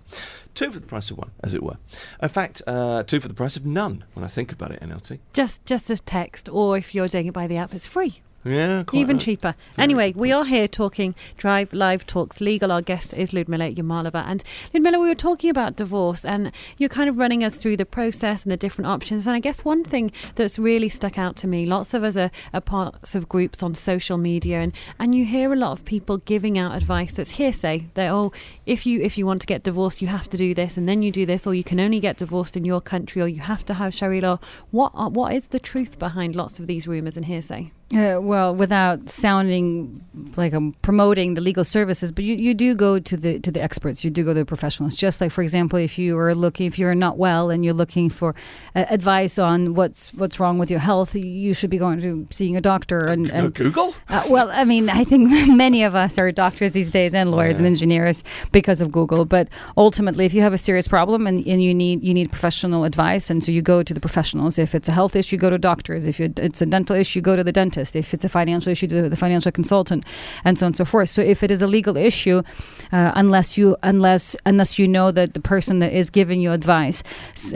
Two 0.53 0.71
for 0.71 0.79
the 0.79 0.87
price 0.87 1.09
of 1.09 1.17
one, 1.17 1.31
as 1.43 1.53
it 1.53 1.63
were. 1.63 1.77
In 2.21 2.29
fact, 2.29 2.61
uh, 2.67 3.03
two 3.03 3.19
for 3.19 3.27
the 3.27 3.33
price 3.33 3.55
of 3.55 3.65
none. 3.65 4.03
When 4.13 4.23
I 4.23 4.27
think 4.27 4.51
about 4.51 4.71
it, 4.71 4.81
NLT. 4.81 5.19
Just 5.33 5.65
just 5.65 5.89
a 5.89 5.97
text, 5.97 6.47
or 6.49 6.77
if 6.77 6.93
you're 6.93 7.07
doing 7.07 7.27
it 7.27 7.33
by 7.33 7.47
the 7.47 7.57
app, 7.57 7.73
it's 7.73 7.87
free. 7.87 8.21
Yeah, 8.45 8.83
Even 8.93 9.17
right. 9.17 9.25
cheaper. 9.25 9.55
Very 9.75 9.83
anyway, 9.83 10.13
we 10.15 10.31
are 10.31 10.43
here 10.43 10.67
talking 10.67 11.15
Drive 11.37 11.71
Live 11.71 12.05
Talks 12.05 12.41
Legal. 12.41 12.71
Our 12.71 12.81
guest 12.81 13.13
is 13.13 13.33
Ludmilla 13.33 13.71
Yamalova. 13.71 14.23
And 14.27 14.43
Ludmilla, 14.73 14.99
we 14.99 15.07
were 15.07 15.15
talking 15.15 15.49
about 15.49 15.77
divorce 15.77 16.25
and 16.25 16.51
you're 16.77 16.89
kind 16.89 17.09
of 17.09 17.17
running 17.17 17.43
us 17.43 17.55
through 17.55 17.77
the 17.77 17.85
process 17.85 18.43
and 18.43 18.51
the 18.51 18.57
different 18.57 18.89
options. 18.89 19.25
And 19.25 19.35
I 19.35 19.39
guess 19.39 19.63
one 19.63 19.83
thing 19.83 20.11
that's 20.35 20.59
really 20.59 20.89
stuck 20.89 21.17
out 21.17 21.35
to 21.37 21.47
me, 21.47 21.65
lots 21.65 21.93
of 21.93 22.03
us 22.03 22.17
are, 22.17 22.31
are 22.53 22.61
parts 22.61 23.15
of 23.15 23.29
groups 23.29 23.63
on 23.63 23.75
social 23.75 24.17
media 24.17 24.59
and, 24.59 24.73
and 24.99 25.15
you 25.15 25.25
hear 25.25 25.53
a 25.53 25.55
lot 25.55 25.71
of 25.71 25.85
people 25.85 26.17
giving 26.17 26.57
out 26.57 26.75
advice 26.75 27.13
that's 27.13 27.31
hearsay. 27.31 27.87
That, 27.93 28.09
oh, 28.11 28.31
if 28.65 28.85
you 28.85 29.01
if 29.01 29.17
you 29.17 29.25
want 29.25 29.41
to 29.41 29.47
get 29.47 29.63
divorced, 29.63 30.01
you 30.01 30.07
have 30.09 30.29
to 30.29 30.37
do 30.37 30.53
this 30.53 30.77
and 30.77 30.87
then 30.87 31.01
you 31.01 31.11
do 31.11 31.25
this, 31.25 31.47
or 31.47 31.53
you 31.53 31.63
can 31.63 31.79
only 31.79 31.99
get 31.99 32.17
divorced 32.17 32.57
in 32.57 32.65
your 32.65 32.81
country, 32.81 33.21
or 33.21 33.27
you 33.27 33.41
have 33.41 33.65
to 33.65 33.75
have 33.75 33.93
Sharia 33.93 34.21
law. 34.21 34.39
What, 34.71 34.91
are, 34.95 35.09
what 35.09 35.33
is 35.33 35.47
the 35.47 35.59
truth 35.59 35.99
behind 35.99 36.35
lots 36.35 36.59
of 36.59 36.67
these 36.67 36.87
rumours 36.87 37.17
and 37.17 37.25
hearsay? 37.25 37.71
Uh, 37.95 38.19
well, 38.19 38.55
without 38.55 39.07
sounding 39.07 40.03
like 40.35 40.51
I'm 40.51 40.73
promoting 40.81 41.35
the 41.35 41.41
legal 41.41 41.63
services, 41.63 42.11
but 42.11 42.23
you, 42.23 42.33
you 42.33 42.55
do 42.55 42.73
go 42.73 42.97
to 42.97 43.15
the 43.15 43.39
to 43.41 43.51
the 43.51 43.61
experts. 43.61 44.03
You 44.03 44.09
do 44.09 44.23
go 44.23 44.33
to 44.33 44.39
the 44.39 44.45
professionals. 44.45 44.95
Just 44.95 45.21
like, 45.21 45.31
for 45.31 45.43
example, 45.43 45.77
if 45.77 45.99
you 45.99 46.17
are 46.17 46.33
looking, 46.33 46.65
if 46.65 46.79
you're 46.79 46.95
not 46.95 47.19
well 47.19 47.51
and 47.51 47.63
you're 47.63 47.73
looking 47.73 48.09
for 48.09 48.33
uh, 48.75 48.85
advice 48.89 49.37
on 49.37 49.75
what's 49.75 50.11
what's 50.15 50.39
wrong 50.39 50.57
with 50.57 50.71
your 50.71 50.79
health, 50.79 51.13
you 51.13 51.53
should 51.53 51.69
be 51.69 51.77
going 51.77 52.01
to 52.01 52.27
seeing 52.31 52.57
a 52.57 52.61
doctor. 52.61 52.99
And, 52.99 53.29
and 53.29 53.53
Google? 53.53 53.93
uh, 54.09 54.23
well, 54.27 54.49
I 54.49 54.63
mean, 54.63 54.89
I 54.89 55.03
think 55.03 55.29
many 55.49 55.83
of 55.83 55.93
us 55.93 56.17
are 56.17 56.31
doctors 56.31 56.71
these 56.71 56.89
days 56.89 57.13
and 57.13 57.29
lawyers 57.29 57.57
and 57.57 57.67
engineers 57.67 58.23
because 58.51 58.81
of 58.81 58.91
Google. 58.91 59.23
But 59.25 59.49
ultimately, 59.77 60.25
if 60.25 60.33
you 60.33 60.41
have 60.41 60.53
a 60.53 60.57
serious 60.57 60.87
problem 60.87 61.27
and, 61.27 61.45
and 61.45 61.61
you 61.61 61.75
need 61.75 62.03
you 62.03 62.15
need 62.15 62.31
professional 62.31 62.85
advice, 62.85 63.29
and 63.29 63.43
so 63.43 63.51
you 63.51 63.61
go 63.61 63.83
to 63.83 63.93
the 63.93 63.99
professionals. 63.99 64.57
If 64.57 64.73
it's 64.73 64.87
a 64.87 64.93
health 64.93 65.15
issue, 65.15 65.37
go 65.37 65.51
to 65.51 65.59
doctors. 65.59 66.07
If 66.07 66.19
it's 66.19 66.59
a 66.59 66.65
dental 66.65 66.95
issue, 66.95 67.21
go 67.21 67.35
to 67.35 67.43
the 67.43 67.51
dentist. 67.51 67.72
If 67.77 68.13
it's 68.13 68.25
a 68.25 68.29
financial 68.29 68.71
issue, 68.71 68.87
to 68.87 69.09
the 69.09 69.15
financial 69.15 69.51
consultant, 69.51 70.05
and 70.43 70.57
so 70.57 70.65
on 70.65 70.69
and 70.69 70.77
so 70.77 70.85
forth. 70.85 71.09
So 71.09 71.21
if 71.21 71.43
it 71.43 71.51
is 71.51 71.61
a 71.61 71.67
legal 71.67 71.97
issue, 71.97 72.43
uh, 72.91 73.11
unless 73.15 73.57
you 73.57 73.75
unless 73.83 74.35
unless 74.45 74.79
you 74.79 74.87
know 74.87 75.11
that 75.11 75.33
the 75.33 75.39
person 75.39 75.79
that 75.79 75.93
is 75.93 76.09
giving 76.09 76.41
you 76.41 76.51
advice 76.51 77.03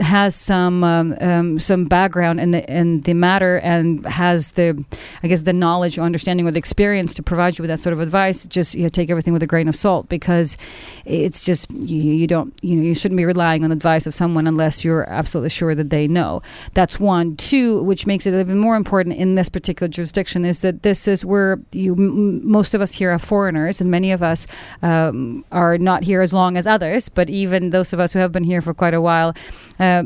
has 0.00 0.34
some 0.34 0.84
um, 0.84 1.16
um, 1.20 1.58
some 1.58 1.84
background 1.84 2.40
in 2.40 2.50
the 2.50 2.70
in 2.70 3.00
the 3.02 3.14
matter 3.14 3.58
and 3.58 4.04
has 4.06 4.52
the 4.52 4.84
I 5.22 5.28
guess 5.28 5.42
the 5.42 5.52
knowledge 5.52 5.98
or 5.98 6.02
understanding 6.02 6.46
or 6.46 6.50
the 6.50 6.58
experience 6.58 7.14
to 7.14 7.22
provide 7.22 7.58
you 7.58 7.62
with 7.62 7.70
that 7.70 7.80
sort 7.80 7.92
of 7.92 8.00
advice, 8.00 8.46
just 8.46 8.74
you 8.74 8.82
know, 8.82 8.88
take 8.88 9.10
everything 9.10 9.32
with 9.32 9.42
a 9.42 9.46
grain 9.46 9.68
of 9.68 9.76
salt 9.76 10.08
because 10.08 10.56
it's 11.04 11.44
just 11.44 11.70
you, 11.70 12.02
you 12.02 12.26
don't 12.26 12.52
you 12.62 12.76
know 12.76 12.82
you 12.82 12.94
shouldn't 12.94 13.16
be 13.16 13.24
relying 13.24 13.64
on 13.64 13.72
advice 13.72 14.06
of 14.06 14.14
someone 14.14 14.46
unless 14.46 14.84
you're 14.84 15.08
absolutely 15.08 15.50
sure 15.50 15.74
that 15.74 15.90
they 15.90 16.08
know. 16.08 16.42
That's 16.74 16.98
one. 16.98 17.36
Two, 17.36 17.82
which 17.82 18.06
makes 18.06 18.26
it 18.26 18.38
even 18.38 18.58
more 18.58 18.76
important 18.76 19.16
in 19.16 19.34
this 19.34 19.48
particular 19.48 19.88
jurisdiction 19.88 20.07
jurisdiction 20.08 20.44
is 20.44 20.60
that 20.60 20.82
this 20.82 21.06
is 21.06 21.24
where 21.24 21.58
you 21.72 21.92
m- 21.92 22.40
most 22.50 22.74
of 22.74 22.80
us 22.80 22.92
here 22.92 23.10
are 23.10 23.18
foreigners, 23.18 23.80
and 23.80 23.90
many 23.90 24.12
of 24.12 24.22
us 24.22 24.46
um, 24.82 25.44
are 25.52 25.78
not 25.78 26.02
here 26.04 26.22
as 26.22 26.32
long 26.32 26.56
as 26.56 26.66
others. 26.66 27.08
But 27.08 27.28
even 27.28 27.70
those 27.70 27.92
of 27.92 28.00
us 28.00 28.12
who 28.12 28.20
have 28.20 28.32
been 28.32 28.44
here 28.44 28.62
for 28.62 28.74
quite 28.74 28.94
a 28.94 29.00
while, 29.00 29.34
uh, 29.78 30.02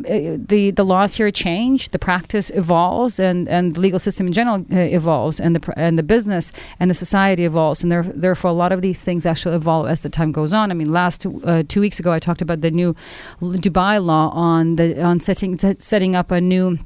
the 0.48 0.72
the 0.74 0.84
laws 0.84 1.16
here 1.16 1.30
change, 1.30 1.90
the 1.90 1.98
practice 1.98 2.50
evolves, 2.54 3.20
and, 3.20 3.48
and 3.48 3.74
the 3.74 3.80
legal 3.80 4.00
system 4.00 4.26
in 4.26 4.32
general 4.32 4.64
uh, 4.72 4.76
evolves, 4.98 5.40
and 5.40 5.54
the 5.56 5.62
and 5.76 5.98
the 5.98 6.02
business 6.02 6.52
and 6.80 6.90
the 6.90 6.94
society 6.94 7.44
evolves, 7.44 7.82
and 7.82 7.90
there, 7.92 8.02
therefore 8.02 8.50
a 8.50 8.54
lot 8.54 8.72
of 8.72 8.80
these 8.82 9.04
things 9.04 9.26
actually 9.26 9.54
evolve 9.54 9.86
as 9.88 10.00
the 10.00 10.08
time 10.08 10.32
goes 10.32 10.52
on. 10.52 10.70
I 10.70 10.74
mean, 10.74 10.92
last 10.92 11.26
uh, 11.26 11.62
two 11.68 11.80
weeks 11.80 12.00
ago, 12.00 12.10
I 12.12 12.18
talked 12.18 12.42
about 12.42 12.60
the 12.60 12.70
new 12.70 12.94
Dubai 13.40 14.02
law 14.02 14.30
on 14.30 14.76
the 14.76 15.00
on 15.02 15.20
setting 15.20 15.58
setting 15.78 16.16
up 16.16 16.30
a 16.30 16.40
new 16.40 16.78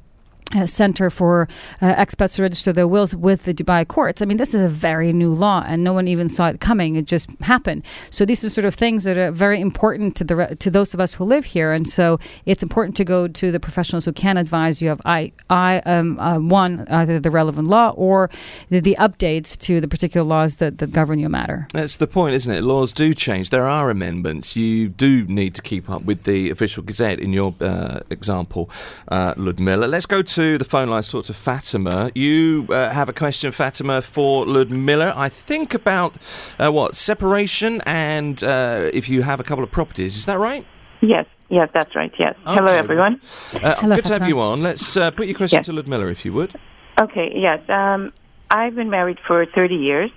center 0.67 1.11
for 1.11 1.49
uh, 1.81 1.95
expats 1.95 2.37
to 2.37 2.43
register 2.43 2.73
their 2.73 2.87
wills 2.87 3.15
with 3.15 3.45
the 3.45 3.55
Dubai 3.55 3.87
courts. 3.87 4.23
I 4.23 4.25
mean, 4.25 4.37
this 4.37 4.55
is 4.55 4.63
a 4.63 4.69
very 4.69 5.13
new 5.13 5.33
law, 5.33 5.65
and 5.67 5.83
no 5.83 5.93
one 5.93 6.07
even 6.09 6.29
saw 6.29 6.49
it 6.49 6.61
coming. 6.61 6.97
It 6.97 7.07
just 7.07 7.29
happened. 7.41 7.83
So 8.11 8.25
these 8.25 8.45
are 8.45 8.51
sort 8.51 8.65
of 8.65 8.75
things 8.75 9.05
that 9.05 9.17
are 9.17 9.33
very 9.33 9.61
important 9.61 10.17
to 10.17 10.25
the 10.25 10.57
to 10.59 10.71
those 10.71 10.95
of 10.95 11.01
us 11.01 11.15
who 11.15 11.25
live 11.25 11.47
here, 11.47 11.73
and 11.73 11.89
so 11.89 12.19
it's 12.45 12.63
important 12.63 12.97
to 12.97 13.05
go 13.05 13.27
to 13.27 13.51
the 13.51 13.61
professionals 13.61 14.05
who 14.05 14.13
can 14.13 14.37
advise 14.37 14.81
you 14.81 14.91
of 14.91 15.01
I 15.05 15.33
I 15.51 15.79
um, 15.81 16.19
uh, 16.19 16.39
one 16.39 16.87
either 16.91 17.19
the 17.19 17.31
relevant 17.31 17.69
law 17.69 17.91
or 17.97 18.31
the, 18.71 18.81
the, 18.81 18.97
updates 18.99 19.59
to 19.59 19.81
the 19.81 19.89
particular 19.89 20.27
laws 20.27 20.57
that, 20.57 20.79
that 20.79 20.91
govern 20.93 21.19
your 21.19 21.29
matter. 21.29 21.69
That's 21.73 21.97
the 21.97 22.07
point, 22.07 22.35
isn't 22.35 22.53
it? 22.53 22.63
Laws 22.63 22.93
do 22.93 23.15
change. 23.15 23.51
There 23.51 23.69
are 23.69 23.91
amendments. 23.91 24.57
You 24.57 24.89
do 24.89 25.25
need 25.25 25.55
to 25.57 25.63
keep 25.63 25.91
up 25.91 26.03
with 26.05 26.25
the 26.25 26.51
official 26.51 26.83
gazette. 26.83 27.19
In 27.21 27.33
your 27.33 27.55
uh, 27.61 28.01
example, 28.11 28.71
uh, 29.09 29.35
Ludmilla, 29.37 29.87
let's 29.87 30.07
go 30.07 30.23
to 30.23 30.36
to 30.37 30.59
the 30.59 30.67
phone 30.67 30.91
lines 30.91 31.07
to 31.07 31.13
talk 31.13 31.25
to 31.25 31.33
Fatima. 31.33 32.11
You 32.15 32.67
uh, 32.69 32.91
have 32.91 33.09
a 33.09 33.15
question, 33.15 33.53
Fatima, 33.53 34.03
for 34.03 34.45
Ludmilla. 34.47 35.15
I 35.17 35.31
think 35.31 35.73
about 35.73 36.13
uh, 36.59 36.71
what 36.71 36.95
separation 36.95 37.81
and 37.87 38.45
uh, 38.45 38.91
if 38.93 39.09
you 39.09 39.23
have 39.23 39.41
a 39.41 39.43
couple 39.43 39.65
of 39.65 39.71
properties. 39.71 40.15
Is 40.15 40.27
that 40.27 40.39
right? 40.39 40.67
Yes. 41.01 41.25
Yes, 41.49 41.71
that's 41.73 41.97
right. 41.97 42.13
Yes. 42.19 42.35
Okay. 42.47 42.55
Hello, 42.55 42.71
everyone. 42.71 43.19
Uh, 43.55 43.77
Hello, 43.77 43.97
good 43.97 44.03
Fatima. 44.03 44.03
to 44.03 44.13
have 44.13 44.29
you 44.29 44.39
on. 44.41 44.63
Let's 44.63 44.95
uh, 44.95 45.11
put 45.11 45.27
your 45.27 45.37
question 45.37 45.61
yes. 45.61 45.67
to 45.67 45.73
Ludmilla, 45.73 46.09
if 46.09 46.27
you 46.27 46.35
would. 46.35 46.55
Okay. 47.01 47.33
Yes. 47.35 47.61
Um, 47.71 48.13
I've 48.51 48.75
been 48.75 48.91
married 48.91 49.19
for 49.27 49.47
30 49.47 49.75
years. 49.75 50.11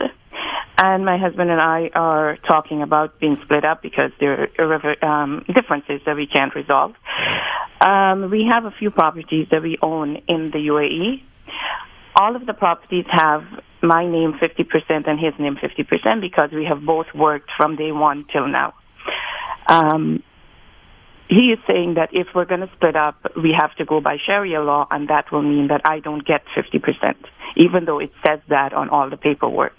And 0.82 1.04
my 1.04 1.18
husband 1.18 1.50
and 1.50 1.60
I 1.60 1.92
are 1.94 2.38
talking 2.48 2.82
about 2.82 3.20
being 3.20 3.38
split 3.44 3.66
up 3.66 3.82
because 3.82 4.12
there 4.20 4.50
are 4.58 5.06
um, 5.06 5.46
differences 5.54 6.02
that 6.06 6.16
we 6.16 6.26
can't 6.26 6.56
resolve. 6.56 6.94
Um, 7.82 8.30
we 8.30 8.46
have 8.46 8.66
a 8.66 8.72
few 8.72 8.92
properties 8.92 9.48
that 9.52 9.62
we 9.62 9.78
own 9.82 10.18
in 10.28 10.52
the 10.52 10.60
UAE. 10.68 11.24
All 12.16 12.36
of 12.36 12.46
the 12.46 12.54
properties 12.54 13.06
have 13.10 13.44
my 13.82 14.06
name 14.06 14.34
50% 14.34 15.08
and 15.08 15.20
his 15.20 15.34
name 15.40 15.56
50% 15.56 16.20
because 16.22 16.52
we 16.52 16.66
have 16.66 16.84
both 16.84 17.08
worked 17.16 17.50
from 17.56 17.78
day 17.78 17.92
one 17.92 18.26
till 18.32 18.48
now. 18.48 18.74
Um, 19.68 20.22
he 21.30 21.52
is 21.54 21.60
saying 21.68 21.94
that 21.94 22.10
if 22.12 22.28
we're 22.34 22.46
going 22.46 22.62
to 22.62 22.70
split 22.76 22.96
up, 22.96 23.16
we 23.42 23.54
have 23.58 23.74
to 23.76 23.86
go 23.86 24.02
by 24.02 24.18
Sharia 24.18 24.62
law, 24.62 24.88
and 24.90 25.08
that 25.10 25.32
will 25.32 25.44
mean 25.44 25.68
that 25.68 25.82
I 25.86 26.00
don't 26.00 26.26
get 26.26 26.44
50%, 26.58 27.16
even 27.56 27.86
though 27.86 28.00
it 28.00 28.12
says 28.26 28.40
that 28.50 28.74
on 28.74 28.90
all 28.90 29.10
the 29.10 29.18
paperwork. 29.18 29.78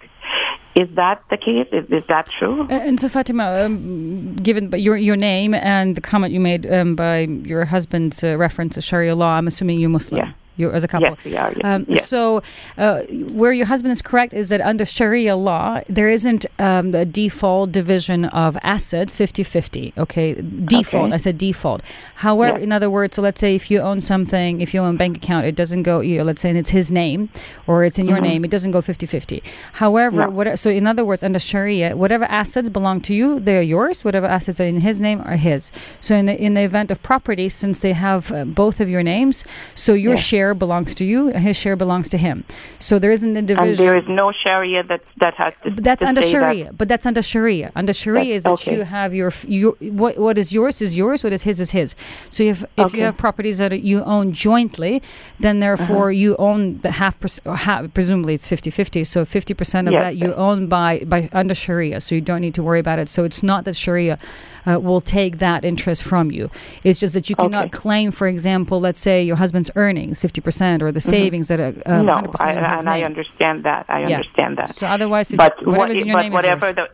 Is 0.76 0.88
that 0.94 1.22
the 1.30 1.36
case? 1.36 1.66
Is, 1.72 1.84
is 1.90 2.04
that 2.08 2.28
true? 2.38 2.66
And 2.68 3.00
so, 3.00 3.08
Fatima, 3.08 3.64
um, 3.64 4.36
given 4.36 4.70
your 4.72 4.96
your 4.96 5.16
name 5.16 5.52
and 5.54 5.96
the 5.96 6.00
comment 6.00 6.32
you 6.32 6.40
made 6.40 6.70
um, 6.72 6.94
by 6.94 7.20
your 7.20 7.64
husband's 7.64 8.22
uh, 8.22 8.36
reference 8.36 8.74
to 8.74 8.80
Sharia 8.80 9.16
law, 9.16 9.34
I'm 9.34 9.46
assuming 9.46 9.80
you're 9.80 9.90
Muslim. 9.90 10.18
Yeah 10.18 10.32
you 10.60 10.70
as 10.70 10.84
a 10.84 10.88
couple. 10.88 11.08
Yes, 11.08 11.24
we 11.24 11.36
are. 11.36 11.52
Yes. 11.52 11.64
Um, 11.64 11.86
yes. 11.88 12.08
So, 12.08 12.42
uh, 12.78 13.02
where 13.32 13.52
your 13.52 13.66
husband 13.66 13.92
is 13.92 14.02
correct 14.02 14.34
is 14.34 14.48
that 14.50 14.60
under 14.60 14.84
Sharia 14.84 15.36
law, 15.36 15.80
there 15.88 16.08
isn't 16.08 16.46
um, 16.58 16.94
a 16.94 17.04
default 17.04 17.72
division 17.72 18.26
of 18.26 18.56
assets 18.62 19.14
50 19.14 19.42
50. 19.42 19.94
Okay, 19.98 20.34
default. 20.34 21.06
Okay. 21.06 21.14
I 21.14 21.16
said 21.16 21.38
default. 21.38 21.82
However, 22.16 22.58
yes. 22.58 22.64
in 22.64 22.72
other 22.72 22.90
words, 22.90 23.16
so 23.16 23.22
let's 23.22 23.40
say 23.40 23.54
if 23.54 23.70
you 23.70 23.80
own 23.80 24.00
something, 24.00 24.60
if 24.60 24.74
you 24.74 24.80
own 24.80 24.94
a 24.94 24.98
bank 24.98 25.16
account, 25.16 25.46
it 25.46 25.56
doesn't 25.56 25.82
go, 25.82 26.00
you 26.00 26.18
know, 26.18 26.24
let's 26.24 26.40
say 26.40 26.50
it's 26.50 26.70
his 26.70 26.92
name 26.92 27.30
or 27.66 27.84
it's 27.84 27.98
in 27.98 28.06
your 28.06 28.18
mm-hmm. 28.18 28.26
name, 28.26 28.44
it 28.44 28.50
doesn't 28.50 28.72
go 28.72 28.82
50 28.82 29.06
50. 29.06 29.42
However, 29.74 30.16
no. 30.16 30.30
what, 30.30 30.58
so 30.58 30.70
in 30.70 30.86
other 30.86 31.04
words, 31.04 31.22
under 31.22 31.38
Sharia, 31.38 31.96
whatever 31.96 32.24
assets 32.24 32.68
belong 32.68 33.00
to 33.02 33.14
you, 33.14 33.40
they're 33.40 33.62
yours. 33.62 34.04
Whatever 34.04 34.26
assets 34.26 34.60
are 34.60 34.64
in 34.64 34.80
his 34.80 35.00
name 35.00 35.20
are 35.22 35.36
his. 35.36 35.72
So, 36.00 36.14
in 36.14 36.26
the, 36.26 36.40
in 36.40 36.54
the 36.54 36.62
event 36.62 36.90
of 36.90 37.02
property, 37.02 37.48
since 37.48 37.80
they 37.80 37.92
have 37.92 38.30
uh, 38.32 38.44
both 38.44 38.80
of 38.80 38.88
your 38.88 39.02
names, 39.02 39.44
so 39.74 39.92
your 39.92 40.16
share 40.16 40.49
share 40.50 40.54
belongs 40.54 40.94
to 40.96 41.04
you, 41.04 41.28
his 41.28 41.56
share 41.56 41.76
belongs 41.76 42.08
to 42.08 42.18
him. 42.18 42.44
So 42.78 42.98
there 42.98 43.12
isn't 43.12 43.36
a 43.36 43.42
division. 43.42 43.68
And 43.68 43.78
there 43.78 43.96
is 43.96 44.08
no 44.08 44.32
Sharia 44.32 44.82
that 44.84 45.02
that 45.18 45.34
has 45.34 45.54
to. 45.62 45.70
But 45.70 45.84
that's 45.84 46.02
to 46.02 46.08
under 46.08 46.22
Sharia. 46.22 46.64
That. 46.64 46.78
But 46.78 46.88
that's 46.88 47.06
under 47.06 47.22
Sharia. 47.22 47.70
Under 47.76 47.92
Sharia 47.92 48.34
that's, 48.34 48.36
is 48.36 48.42
that 48.44 48.70
okay. 48.70 48.76
you 48.76 48.84
have 48.84 49.14
your, 49.14 49.32
your 49.46 49.72
what 50.02 50.18
what 50.18 50.38
is 50.38 50.52
yours 50.52 50.82
is 50.82 50.96
yours. 50.96 51.22
What 51.22 51.32
is 51.32 51.42
his 51.42 51.60
is 51.60 51.70
his. 51.70 51.94
So 52.30 52.42
if 52.42 52.62
if 52.76 52.86
okay. 52.86 52.98
you 52.98 53.04
have 53.04 53.16
properties 53.16 53.58
that 53.58 53.72
you 53.82 54.02
own 54.04 54.32
jointly, 54.32 55.02
then 55.38 55.60
therefore 55.60 56.10
uh-huh. 56.10 56.24
you 56.24 56.36
own 56.36 56.78
the 56.78 56.90
half, 56.90 57.16
half 57.46 57.92
presumably 57.94 58.34
it's 58.34 58.48
50-50. 58.48 59.06
So 59.06 59.24
fifty 59.24 59.54
percent 59.54 59.88
of 59.88 59.92
yes, 59.92 60.02
that 60.02 60.16
you 60.16 60.34
own 60.34 60.66
by 60.66 61.04
by 61.06 61.28
under 61.32 61.54
Sharia. 61.54 62.00
So 62.00 62.14
you 62.14 62.20
don't 62.20 62.40
need 62.40 62.54
to 62.54 62.62
worry 62.62 62.80
about 62.80 62.98
it. 62.98 63.08
So 63.08 63.24
it's 63.24 63.42
not 63.42 63.64
that 63.64 63.76
Sharia 63.76 64.18
uh, 64.66 64.78
will 64.80 65.00
take 65.00 65.38
that 65.38 65.64
interest 65.64 66.02
from 66.02 66.30
you. 66.30 66.50
It's 66.84 67.00
just 67.00 67.14
that 67.14 67.30
you 67.30 67.36
cannot 67.36 67.66
okay. 67.66 67.78
claim, 67.78 68.10
for 68.10 68.26
example, 68.26 68.80
let's 68.80 69.00
say 69.00 69.22
your 69.22 69.36
husband's 69.36 69.70
earnings, 69.76 70.20
50%, 70.42 70.82
or 70.82 70.92
the 70.92 71.00
mm-hmm. 71.00 71.10
savings 71.10 71.48
that 71.48 71.60
are 71.60 71.74
uh, 71.86 72.02
no, 72.02 72.14
100% 72.14 72.40
I, 72.40 72.52
and 72.78 72.88
I 72.88 73.02
understand 73.02 73.64
that. 73.64 73.86
I 73.88 74.00
yeah. 74.00 74.16
understand 74.16 74.58
that. 74.58 74.76
So 74.76 74.86
otherwise, 74.86 75.30
but 75.30 75.54
whatever's 75.66 75.78
what, 75.78 75.90
in 75.90 76.06
your 76.06 76.16
but 76.16 76.22
name 76.22 76.32
whatever 76.32 76.72
the 76.72 76.88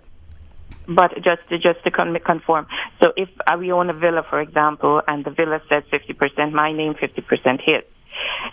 but 0.89 1.15
just 1.17 1.49
to, 1.49 1.59
just 1.59 1.83
to 1.85 1.91
conform. 1.91 2.67
So 3.03 3.13
if 3.17 3.29
we 3.59 3.73
own 3.73 3.91
a 3.91 3.93
villa, 3.93 4.25
for 4.29 4.41
example, 4.41 5.03
and 5.07 5.25
the 5.25 5.31
villa 5.31 5.61
says 5.69 5.83
50% 5.93 6.53
my 6.53 6.73
name, 6.73 6.95
50% 6.95 7.61
his. 7.61 7.83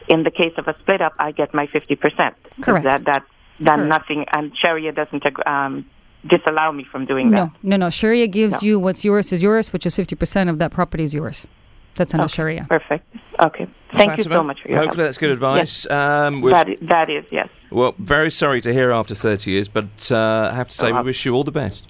In 0.09 0.23
the 0.23 0.31
case 0.31 0.53
of 0.57 0.67
a 0.67 0.75
split 0.79 1.01
up, 1.01 1.13
I 1.19 1.31
get 1.31 1.53
my 1.53 1.67
50%. 1.67 2.33
Correct. 2.61 2.83
That, 2.85 3.05
that, 3.05 3.23
that 3.61 3.79
nothing, 3.79 4.25
and 4.33 4.51
Sharia 4.57 4.91
doesn't 4.91 5.23
um, 5.45 5.85
disallow 6.27 6.71
me 6.71 6.85
from 6.91 7.05
doing 7.05 7.31
that. 7.31 7.37
No, 7.37 7.51
no, 7.61 7.77
no. 7.77 7.89
Sharia 7.89 8.27
gives 8.27 8.53
no. 8.53 8.59
you 8.61 8.79
what's 8.79 9.05
yours 9.05 9.31
is 9.31 9.41
yours, 9.41 9.71
which 9.71 9.85
is 9.85 9.95
50% 9.95 10.49
of 10.49 10.59
that 10.59 10.71
property 10.71 11.03
is 11.03 11.13
yours. 11.13 11.47
That's 11.95 12.13
under 12.13 12.25
okay, 12.25 12.33
Sharia. 12.33 12.65
Perfect. 12.69 13.05
Okay. 13.39 13.67
Thank 13.95 14.11
Fatima, 14.11 14.17
you 14.17 14.23
so 14.23 14.43
much 14.43 14.61
for 14.61 14.69
your 14.69 14.77
Hopefully 14.79 15.03
help. 15.03 15.07
that's 15.07 15.17
good 15.17 15.31
advice. 15.31 15.85
Yes. 15.85 15.91
Um, 15.91 16.41
that, 16.41 16.69
is, 16.69 16.77
that 16.81 17.09
is, 17.09 17.25
yes. 17.31 17.49
Well, 17.71 17.93
very 17.99 18.31
sorry 18.31 18.61
to 18.61 18.73
hear 18.73 18.91
after 18.91 19.13
30 19.13 19.51
years, 19.51 19.67
but 19.67 20.11
uh, 20.11 20.49
I 20.51 20.55
have 20.55 20.69
to 20.69 20.75
say 20.75 20.91
we 20.91 21.01
wish 21.01 21.25
you 21.25 21.33
all 21.33 21.43
the 21.43 21.51
best. 21.51 21.87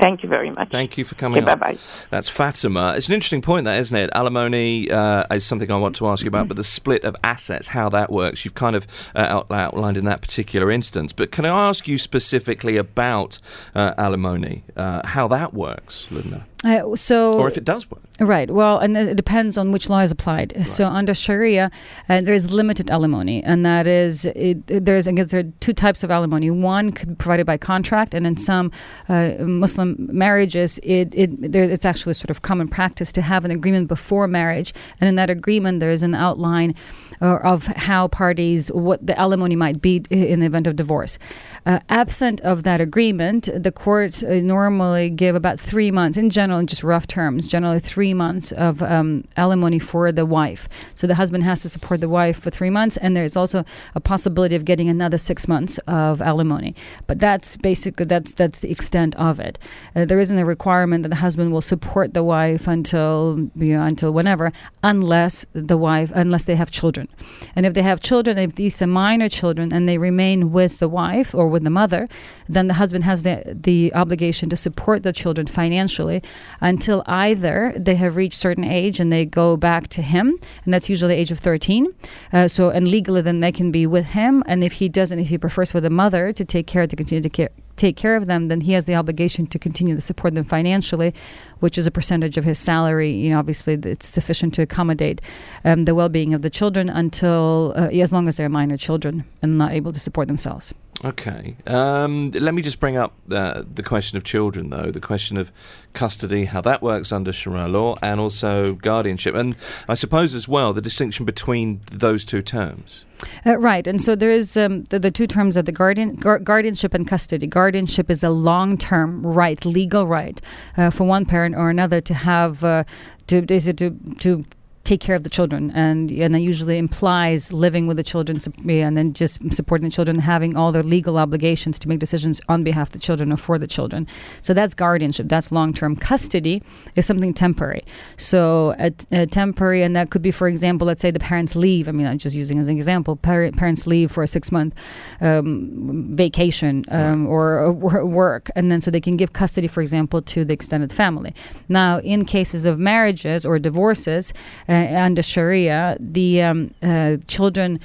Thank 0.00 0.22
you 0.22 0.28
very 0.28 0.50
much. 0.50 0.70
Thank 0.70 0.96
you 0.96 1.04
for 1.04 1.14
coming 1.16 1.44
okay, 1.44 1.54
Bye 1.54 1.72
bye. 1.74 1.78
That's 2.10 2.28
Fatima. 2.28 2.94
It's 2.96 3.08
an 3.08 3.14
interesting 3.14 3.42
point, 3.42 3.64
that 3.66 3.78
isn't 3.78 3.96
it? 3.96 4.10
Alimony 4.14 4.90
uh, 4.90 5.24
is 5.30 5.44
something 5.44 5.70
I 5.70 5.76
want 5.76 5.96
to 5.96 6.08
ask 6.08 6.24
you 6.24 6.28
about, 6.28 6.48
but 6.48 6.56
the 6.56 6.64
split 6.64 7.04
of 7.04 7.14
assets, 7.22 7.68
how 7.68 7.88
that 7.90 8.10
works, 8.10 8.44
you've 8.44 8.54
kind 8.54 8.74
of 8.74 8.86
uh, 9.14 9.42
outlined 9.50 9.96
in 9.96 10.04
that 10.06 10.22
particular 10.22 10.70
instance. 10.70 11.12
But 11.12 11.30
can 11.30 11.44
I 11.44 11.68
ask 11.68 11.86
you 11.86 11.98
specifically 11.98 12.78
about 12.78 13.38
uh, 13.74 13.94
alimony, 13.98 14.64
uh, 14.76 15.06
how 15.06 15.28
that 15.28 15.52
works, 15.52 16.10
Linda? 16.10 16.46
Uh, 16.64 16.94
so, 16.94 17.38
or 17.38 17.48
if 17.48 17.56
it 17.56 17.64
does 17.64 17.90
work, 17.90 18.02
right? 18.20 18.48
Well, 18.48 18.78
and 18.78 18.96
it 18.96 19.16
depends 19.16 19.58
on 19.58 19.72
which 19.72 19.88
law 19.88 19.98
is 19.98 20.12
applied. 20.12 20.52
Right. 20.56 20.66
So, 20.66 20.86
under 20.86 21.12
Sharia, 21.12 21.72
uh, 22.08 22.20
there 22.20 22.34
is 22.34 22.50
limited 22.50 22.88
alimony, 22.88 23.42
and 23.42 23.66
that 23.66 23.88
is 23.88 24.26
it, 24.26 24.64
there's 24.66 25.08
I 25.08 25.12
guess 25.12 25.32
there 25.32 25.40
are 25.40 25.52
two 25.58 25.72
types 25.72 26.04
of 26.04 26.10
alimony. 26.12 26.50
One 26.50 26.92
could 26.92 27.08
be 27.08 27.14
provided 27.16 27.46
by 27.46 27.56
contract, 27.56 28.14
and 28.14 28.26
in 28.26 28.36
some 28.36 28.70
uh, 29.08 29.32
Muslim 29.40 29.96
marriages, 29.98 30.78
it, 30.84 31.12
it 31.14 31.52
there, 31.52 31.64
it's 31.64 31.84
actually 31.84 32.14
sort 32.14 32.30
of 32.30 32.42
common 32.42 32.68
practice 32.68 33.10
to 33.12 33.22
have 33.22 33.44
an 33.44 33.50
agreement 33.50 33.88
before 33.88 34.28
marriage, 34.28 34.72
and 35.00 35.08
in 35.08 35.16
that 35.16 35.30
agreement, 35.30 35.80
there 35.80 35.90
is 35.90 36.04
an 36.04 36.14
outline 36.14 36.76
of 37.22 37.66
how 37.66 38.08
parties 38.08 38.68
what 38.72 39.04
the 39.06 39.18
alimony 39.18 39.56
might 39.56 39.80
be 39.80 40.02
in 40.10 40.40
the 40.40 40.46
event 40.46 40.66
of 40.66 40.76
divorce. 40.76 41.18
Uh, 41.64 41.78
absent 41.88 42.40
of 42.40 42.64
that 42.64 42.80
agreement, 42.80 43.48
the 43.54 43.70
court 43.70 44.22
uh, 44.24 44.34
normally 44.40 45.08
give 45.08 45.36
about 45.36 45.60
three 45.60 45.90
months, 45.90 46.18
in 46.18 46.30
general, 46.30 46.58
in 46.58 46.66
just 46.66 46.82
rough 46.82 47.06
terms, 47.06 47.46
generally 47.46 47.78
three 47.78 48.12
months 48.12 48.50
of 48.52 48.82
um, 48.82 49.24
alimony 49.36 49.78
for 49.78 50.10
the 50.10 50.26
wife. 50.26 50.68
So 50.94 51.06
the 51.06 51.14
husband 51.14 51.44
has 51.44 51.62
to 51.62 51.68
support 51.68 52.00
the 52.00 52.08
wife 52.08 52.40
for 52.40 52.50
three 52.50 52.70
months, 52.70 52.96
and 52.96 53.16
there's 53.16 53.36
also 53.36 53.64
a 53.94 54.00
possibility 54.00 54.56
of 54.56 54.64
getting 54.64 54.88
another 54.88 55.18
six 55.18 55.46
months 55.46 55.78
of 55.86 56.20
alimony. 56.20 56.74
But 57.06 57.20
that's 57.20 57.56
basically 57.56 58.06
that's 58.06 58.34
that's 58.34 58.60
the 58.60 58.70
extent 58.70 59.14
of 59.14 59.38
it. 59.38 59.58
Uh, 59.94 60.04
there 60.04 60.18
isn't 60.18 60.38
a 60.38 60.44
requirement 60.44 61.04
that 61.04 61.10
the 61.10 61.16
husband 61.16 61.52
will 61.52 61.60
support 61.60 62.14
the 62.14 62.24
wife 62.24 62.66
until 62.66 63.48
you 63.54 63.76
know, 63.76 63.84
until 63.84 64.12
whenever, 64.12 64.52
unless 64.82 65.46
the 65.52 65.76
wife 65.76 66.10
unless 66.14 66.44
they 66.44 66.56
have 66.56 66.70
children. 66.72 67.08
And 67.54 67.66
if 67.66 67.74
they 67.74 67.82
have 67.82 68.00
children, 68.00 68.38
if 68.38 68.54
these 68.54 68.80
are 68.82 68.86
minor 68.86 69.28
children 69.28 69.72
and 69.72 69.88
they 69.88 69.98
remain 69.98 70.52
with 70.52 70.78
the 70.78 70.88
wife 70.88 71.34
or 71.34 71.48
with 71.48 71.64
the 71.64 71.70
mother, 71.70 72.08
then 72.48 72.66
the 72.68 72.74
husband 72.74 73.04
has 73.04 73.22
the, 73.22 73.42
the 73.46 73.92
obligation 73.94 74.48
to 74.50 74.56
support 74.56 75.02
the 75.02 75.12
children 75.12 75.46
financially 75.46 76.22
until 76.60 77.02
either 77.06 77.74
they 77.76 77.96
have 77.96 78.16
reached 78.16 78.38
certain 78.38 78.64
age 78.64 79.00
and 79.00 79.12
they 79.12 79.24
go 79.24 79.56
back 79.56 79.88
to 79.88 80.02
him, 80.02 80.38
and 80.64 80.72
that's 80.72 80.88
usually 80.88 81.14
the 81.14 81.20
age 81.20 81.30
of 81.30 81.38
13. 81.38 81.88
Uh, 82.32 82.48
so, 82.48 82.70
and 82.70 82.88
legally, 82.88 83.22
then 83.22 83.40
they 83.40 83.52
can 83.52 83.70
be 83.70 83.86
with 83.86 84.06
him. 84.06 84.42
And 84.46 84.64
if 84.64 84.74
he 84.74 84.88
doesn't, 84.88 85.18
if 85.18 85.28
he 85.28 85.38
prefers 85.38 85.70
for 85.70 85.80
the 85.80 85.90
mother 85.90 86.32
to 86.32 86.44
take 86.44 86.66
care, 86.66 86.86
to 86.86 86.96
continue 86.96 87.22
to 87.22 87.30
care, 87.30 87.50
take 87.76 87.96
care 87.96 88.16
of 88.16 88.26
them, 88.26 88.48
then 88.48 88.60
he 88.60 88.72
has 88.72 88.84
the 88.84 88.94
obligation 88.94 89.46
to 89.48 89.58
continue 89.58 89.94
to 89.94 90.00
support 90.00 90.34
them 90.34 90.44
financially, 90.44 91.14
which 91.60 91.78
is 91.78 91.86
a 91.86 91.90
percentage 91.90 92.36
of 92.36 92.44
his 92.44 92.58
salary. 92.58 93.12
You 93.12 93.30
know, 93.30 93.38
obviously, 93.38 93.74
it's 93.74 94.06
sufficient 94.06 94.54
to 94.54 94.62
accommodate 94.62 95.20
um, 95.64 95.84
the 95.84 95.94
well-being 95.94 96.34
of 96.34 96.42
the 96.42 96.50
children 96.50 96.88
until, 96.88 97.72
uh, 97.76 97.88
as 97.88 98.12
long 98.12 98.28
as 98.28 98.36
they're 98.36 98.48
minor 98.48 98.76
children 98.76 99.24
and 99.42 99.58
not 99.58 99.72
able 99.72 99.92
to 99.92 100.00
support 100.00 100.28
themselves. 100.28 100.74
Okay. 101.04 101.56
Um, 101.66 102.30
let 102.32 102.54
me 102.54 102.62
just 102.62 102.78
bring 102.78 102.96
up 102.96 103.14
uh, 103.30 103.64
the 103.74 103.82
question 103.82 104.16
of 104.16 104.24
children, 104.24 104.70
though, 104.70 104.90
the 104.90 105.00
question 105.00 105.36
of 105.36 105.50
custody, 105.94 106.44
how 106.44 106.60
that 106.60 106.80
works 106.82 107.10
under 107.10 107.32
Sharia 107.32 107.66
law, 107.66 107.96
and 108.02 108.20
also 108.20 108.74
guardianship. 108.74 109.34
And 109.34 109.56
I 109.88 109.94
suppose 109.94 110.34
as 110.34 110.46
well 110.46 110.72
the 110.72 110.82
distinction 110.82 111.24
between 111.24 111.80
those 111.90 112.24
two 112.24 112.42
terms. 112.42 113.04
Uh, 113.44 113.58
right, 113.58 113.86
and 113.86 114.00
so 114.00 114.14
there 114.14 114.30
is 114.30 114.56
um, 114.56 114.84
the, 114.84 114.98
the, 114.98 115.10
two 115.10 115.26
terms 115.26 115.56
of 115.56 115.64
the 115.64 115.72
guardian, 115.72 116.16
gu- 116.16 116.38
guardianship 116.40 116.94
and 116.94 117.06
custody. 117.06 117.46
Guardianship 117.46 118.10
is 118.10 118.22
a 118.22 118.30
long-term 118.30 119.26
right, 119.26 119.64
legal 119.64 120.06
right, 120.06 120.40
uh, 120.76 120.90
for 120.90 121.04
one 121.04 121.24
parent 121.24 121.54
or 121.54 121.70
another 121.70 122.00
to 122.00 122.14
have 122.14 122.64
uh, 122.64 122.84
to 123.26 123.44
to 123.46 123.90
to 124.18 124.44
take 124.84 125.00
care 125.00 125.14
of 125.14 125.22
the 125.22 125.30
children, 125.30 125.70
and 125.70 126.10
and 126.10 126.34
that 126.34 126.40
usually 126.40 126.78
implies 126.78 127.52
living 127.52 127.86
with 127.86 127.96
the 127.96 128.02
children, 128.02 128.40
and 128.68 128.96
then 128.96 129.12
just 129.12 129.38
supporting 129.52 129.88
the 129.88 129.94
children, 129.94 130.18
having 130.18 130.56
all 130.56 130.72
their 130.72 130.82
legal 130.82 131.18
obligations 131.18 131.78
to 131.78 131.88
make 131.88 132.00
decisions 132.00 132.40
on 132.48 132.64
behalf 132.64 132.88
of 132.88 132.92
the 132.92 132.98
children 132.98 133.32
or 133.32 133.36
for 133.36 133.58
the 133.58 133.66
children. 133.66 134.06
So 134.42 134.54
that's 134.54 134.74
guardianship. 134.74 135.28
That's 135.28 135.52
long 135.52 135.72
term 135.72 135.94
custody 135.94 136.62
is 136.96 137.06
something 137.06 137.32
temporary. 137.32 137.84
So 138.16 138.74
a, 138.78 138.92
a, 139.12 139.26
temporary, 139.26 139.82
and 139.82 139.94
that 139.94 140.10
could 140.10 140.22
be, 140.22 140.30
for 140.30 140.48
example, 140.48 140.86
let's 140.86 141.00
say 141.00 141.10
the 141.10 141.20
parents 141.20 141.54
leave. 141.54 141.88
I 141.88 141.92
mean, 141.92 142.06
I'm 142.06 142.18
just 142.18 142.34
using 142.34 142.58
as 142.58 142.68
an 142.68 142.76
example. 142.76 143.16
Parent, 143.16 143.56
parents 143.56 143.86
leave 143.86 144.10
for 144.10 144.22
a 144.22 144.28
six 144.28 144.50
month 144.50 144.74
um, 145.20 146.16
vacation 146.16 146.84
um, 146.88 147.26
or, 147.26 147.58
or 147.60 148.06
work, 148.06 148.50
and 148.56 148.70
then 148.70 148.80
so 148.80 148.90
they 148.90 149.00
can 149.00 149.16
give 149.16 149.32
custody, 149.32 149.68
for 149.68 149.80
example, 149.80 150.20
to 150.22 150.44
the 150.44 150.52
extended 150.52 150.92
family. 150.92 151.34
Now, 151.68 152.00
in 152.00 152.24
cases 152.24 152.64
of 152.64 152.78
marriages 152.78 153.46
or 153.46 153.58
divorces 153.58 154.32
uh, 154.68 154.71
under 154.72 155.22
Sharia, 155.22 155.96
the 156.00 156.42
um, 156.42 156.74
uh, 156.82 157.16
children 157.26 157.78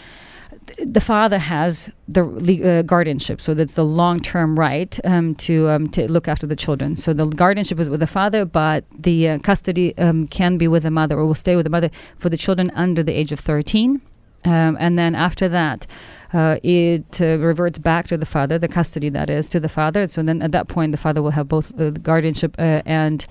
the 0.85 0.99
father 0.99 1.37
has 1.37 1.89
the 2.07 2.23
uh, 2.23 2.81
guardianship, 2.81 3.41
so 3.41 3.53
that's 3.53 3.73
the 3.73 3.85
long-term 3.85 4.59
right 4.59 4.99
um, 5.05 5.33
to 5.35 5.69
um, 5.69 5.87
to 5.89 6.11
look 6.11 6.27
after 6.27 6.45
the 6.45 6.55
children. 6.55 6.95
So 6.95 7.13
the 7.13 7.25
guardianship 7.25 7.79
is 7.79 7.89
with 7.89 8.01
the 8.01 8.07
father, 8.07 8.45
but 8.45 8.83
the 8.97 9.29
uh, 9.29 9.39
custody 9.39 9.97
um, 9.97 10.27
can 10.27 10.57
be 10.57 10.67
with 10.67 10.83
the 10.83 10.91
mother, 10.91 11.17
or 11.17 11.25
will 11.25 11.35
stay 11.35 11.55
with 11.55 11.63
the 11.63 11.69
mother 11.69 11.89
for 12.17 12.29
the 12.29 12.37
children 12.37 12.71
under 12.75 13.01
the 13.01 13.13
age 13.13 13.31
of 13.31 13.39
thirteen, 13.39 14.01
um, 14.45 14.77
and 14.79 14.97
then 14.97 15.15
after 15.15 15.49
that. 15.49 15.87
Uh, 16.33 16.57
it 16.61 17.21
uh, 17.21 17.37
reverts 17.37 17.79
back 17.79 18.05
to 18.07 18.17
the 18.17 18.25
father, 18.25 18.59
the 18.59 18.67
custody 18.67 19.07
that 19.07 19.29
is 19.29 19.47
to 19.47 19.61
the 19.61 19.69
father. 19.69 20.07
So 20.07 20.21
then, 20.21 20.43
at 20.43 20.51
that 20.51 20.67
point, 20.67 20.91
the 20.91 20.97
father 20.97 21.21
will 21.21 21.31
have 21.31 21.47
both 21.47 21.71
the 21.77 21.91
guardianship 21.91 22.53
uh, 22.59 22.81
and 22.85 23.25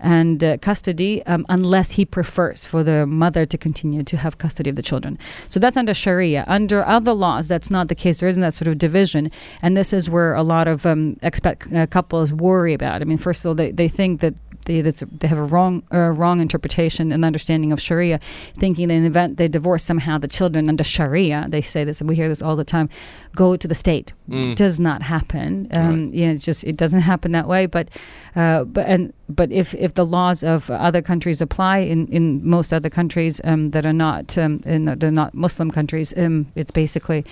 and 0.00 0.42
uh, 0.42 0.56
custody 0.58 1.24
um, 1.26 1.44
unless 1.48 1.92
he 1.92 2.04
prefers 2.04 2.64
for 2.64 2.82
the 2.82 3.06
mother 3.06 3.46
to 3.46 3.58
continue 3.58 4.02
to 4.02 4.16
have 4.16 4.38
custody 4.38 4.70
of 4.70 4.76
the 4.76 4.82
children. 4.82 5.18
So 5.48 5.60
that's 5.60 5.76
under 5.76 5.94
Sharia. 5.94 6.44
Under 6.48 6.86
other 6.86 7.12
laws, 7.12 7.48
that's 7.48 7.70
not 7.70 7.88
the 7.88 7.94
case. 7.94 8.20
There 8.20 8.28
isn't 8.28 8.42
that 8.42 8.54
sort 8.54 8.68
of 8.68 8.78
division. 8.78 9.30
And 9.62 9.76
this 9.76 9.92
is 9.92 10.08
where 10.08 10.34
a 10.34 10.42
lot 10.42 10.68
of 10.68 10.86
um, 10.86 11.16
expat 11.22 11.74
uh, 11.74 11.86
couples 11.86 12.32
worry 12.32 12.74
about. 12.74 13.02
I 13.02 13.04
mean, 13.04 13.18
first 13.18 13.44
of 13.44 13.50
all, 13.50 13.54
they, 13.54 13.70
they 13.70 13.88
think 13.88 14.20
that 14.20 14.34
they, 14.70 14.90
they 14.90 15.28
have 15.28 15.38
a 15.38 15.42
wrong 15.42 15.82
uh, 15.92 16.10
wrong 16.10 16.40
interpretation 16.40 17.12
and 17.12 17.24
understanding 17.24 17.72
of 17.72 17.80
Sharia, 17.80 18.20
thinking 18.56 18.88
that 18.88 18.94
in 18.94 19.02
the 19.02 19.08
event 19.08 19.36
they 19.36 19.48
divorce 19.48 19.82
somehow 19.82 20.18
the 20.18 20.28
children 20.28 20.68
under 20.68 20.84
Sharia, 20.84 21.46
they 21.48 21.62
say 21.62 21.82
this, 21.84 22.00
and 22.00 22.08
we 22.08 22.14
hear 22.14 22.28
this 22.28 22.42
all 22.42 22.56
the 22.56 22.64
time, 22.64 22.88
go 23.34 23.56
to 23.56 23.66
the 23.66 23.74
state. 23.74 24.12
Mm. 24.28 24.54
Does 24.54 24.78
not 24.78 25.02
happen. 25.02 25.68
Um, 25.72 26.04
right. 26.04 26.14
yeah, 26.14 26.28
it's 26.28 26.44
just 26.44 26.62
it 26.64 26.76
doesn't 26.76 27.00
happen 27.00 27.32
that 27.32 27.48
way. 27.48 27.66
But 27.66 27.88
uh, 28.36 28.64
but 28.64 28.86
and 28.86 29.12
but 29.28 29.50
if 29.50 29.74
if 29.74 29.94
the 29.94 30.06
laws 30.06 30.42
of 30.44 30.70
other 30.70 31.02
countries 31.02 31.40
apply 31.40 31.78
in, 31.78 32.06
in 32.08 32.46
most 32.48 32.72
other 32.72 32.90
countries 32.90 33.40
um, 33.44 33.70
that 33.70 33.84
are 33.84 33.92
not 33.92 34.38
um, 34.38 34.60
in, 34.64 34.84
they're 34.98 35.10
not 35.10 35.34
Muslim 35.34 35.70
countries, 35.70 36.14
um, 36.16 36.46
it's 36.54 36.70
basically 36.70 37.24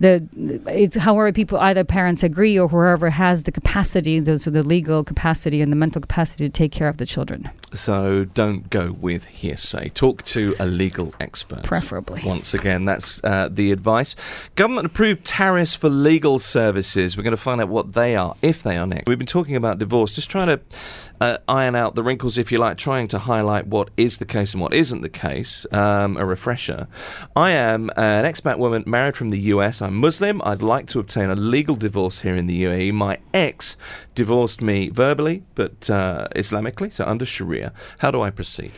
the 0.00 0.26
it's 0.66 0.96
however 0.96 1.30
people 1.32 1.58
either 1.58 1.84
parents 1.84 2.22
agree 2.22 2.58
or 2.58 2.68
whoever 2.68 3.10
has 3.10 3.44
the 3.44 3.52
capacity, 3.52 4.18
the, 4.18 4.38
so 4.38 4.50
the 4.50 4.62
legal 4.62 5.04
capacity 5.04 5.60
and 5.60 5.70
the 5.70 5.76
mental 5.76 6.00
capacity 6.00 6.44
to 6.44 6.50
take 6.50 6.72
care 6.72 6.88
of 6.88 6.96
the 6.96 7.06
children. 7.06 7.50
So 7.74 8.24
don't 8.24 8.68
go 8.68 8.92
with 8.92 9.26
hearsay. 9.26 9.90
Talk 9.90 10.24
to 10.24 10.56
a 10.58 10.66
legal 10.66 11.14
expert, 11.20 11.62
preferably. 11.62 12.22
Once 12.24 12.52
again, 12.54 12.84
that's 12.84 13.22
uh, 13.22 13.48
the 13.50 13.70
advice. 13.70 14.16
Government 14.56 14.86
approved 14.86 15.24
tariffs 15.24 15.74
for 15.74 15.88
legal 15.88 16.38
services. 16.38 17.16
We're 17.16 17.22
going 17.22 17.30
to 17.30 17.36
find 17.36 17.60
out 17.60 17.68
what 17.68 17.92
they 17.92 18.16
are, 18.16 18.34
if 18.42 18.62
they 18.62 18.76
are 18.76 18.86
next. 18.86 19.06
We've 19.06 19.18
been 19.18 19.26
talking 19.26 19.54
about 19.54 19.78
divorce, 19.78 20.14
just 20.14 20.30
trying 20.30 20.48
to 20.48 20.60
uh, 21.20 21.38
iron 21.46 21.76
out 21.76 21.94
the 21.94 22.02
wrinkles, 22.02 22.38
if 22.38 22.50
you 22.50 22.58
like, 22.58 22.76
trying 22.76 23.06
to 23.08 23.20
highlight 23.20 23.66
what 23.66 23.90
is 23.96 24.18
the 24.18 24.24
case 24.24 24.54
and 24.54 24.62
what 24.62 24.74
isn't 24.74 25.02
the 25.02 25.08
case. 25.08 25.66
Um, 25.70 26.16
a 26.16 26.24
refresher. 26.24 26.88
I 27.36 27.50
am 27.50 27.90
an 27.96 28.24
expat 28.24 28.58
woman 28.58 28.82
married 28.86 29.16
from 29.16 29.30
the 29.30 29.38
US. 29.38 29.80
I'm 29.80 29.89
Muslim. 29.90 30.40
I'd 30.44 30.62
like 30.62 30.86
to 30.88 31.00
obtain 31.00 31.30
a 31.30 31.34
legal 31.34 31.76
divorce 31.76 32.20
here 32.20 32.36
in 32.36 32.46
the 32.46 32.64
UAE. 32.64 32.92
My 32.92 33.18
ex 33.34 33.76
divorced 34.14 34.60
me 34.60 34.88
verbally, 34.88 35.42
but 35.54 35.88
uh, 35.88 36.28
Islamically, 36.36 36.92
so 36.92 37.04
under 37.04 37.24
Sharia. 37.24 37.72
How 37.98 38.10
do 38.10 38.20
I 38.20 38.30
proceed? 38.30 38.72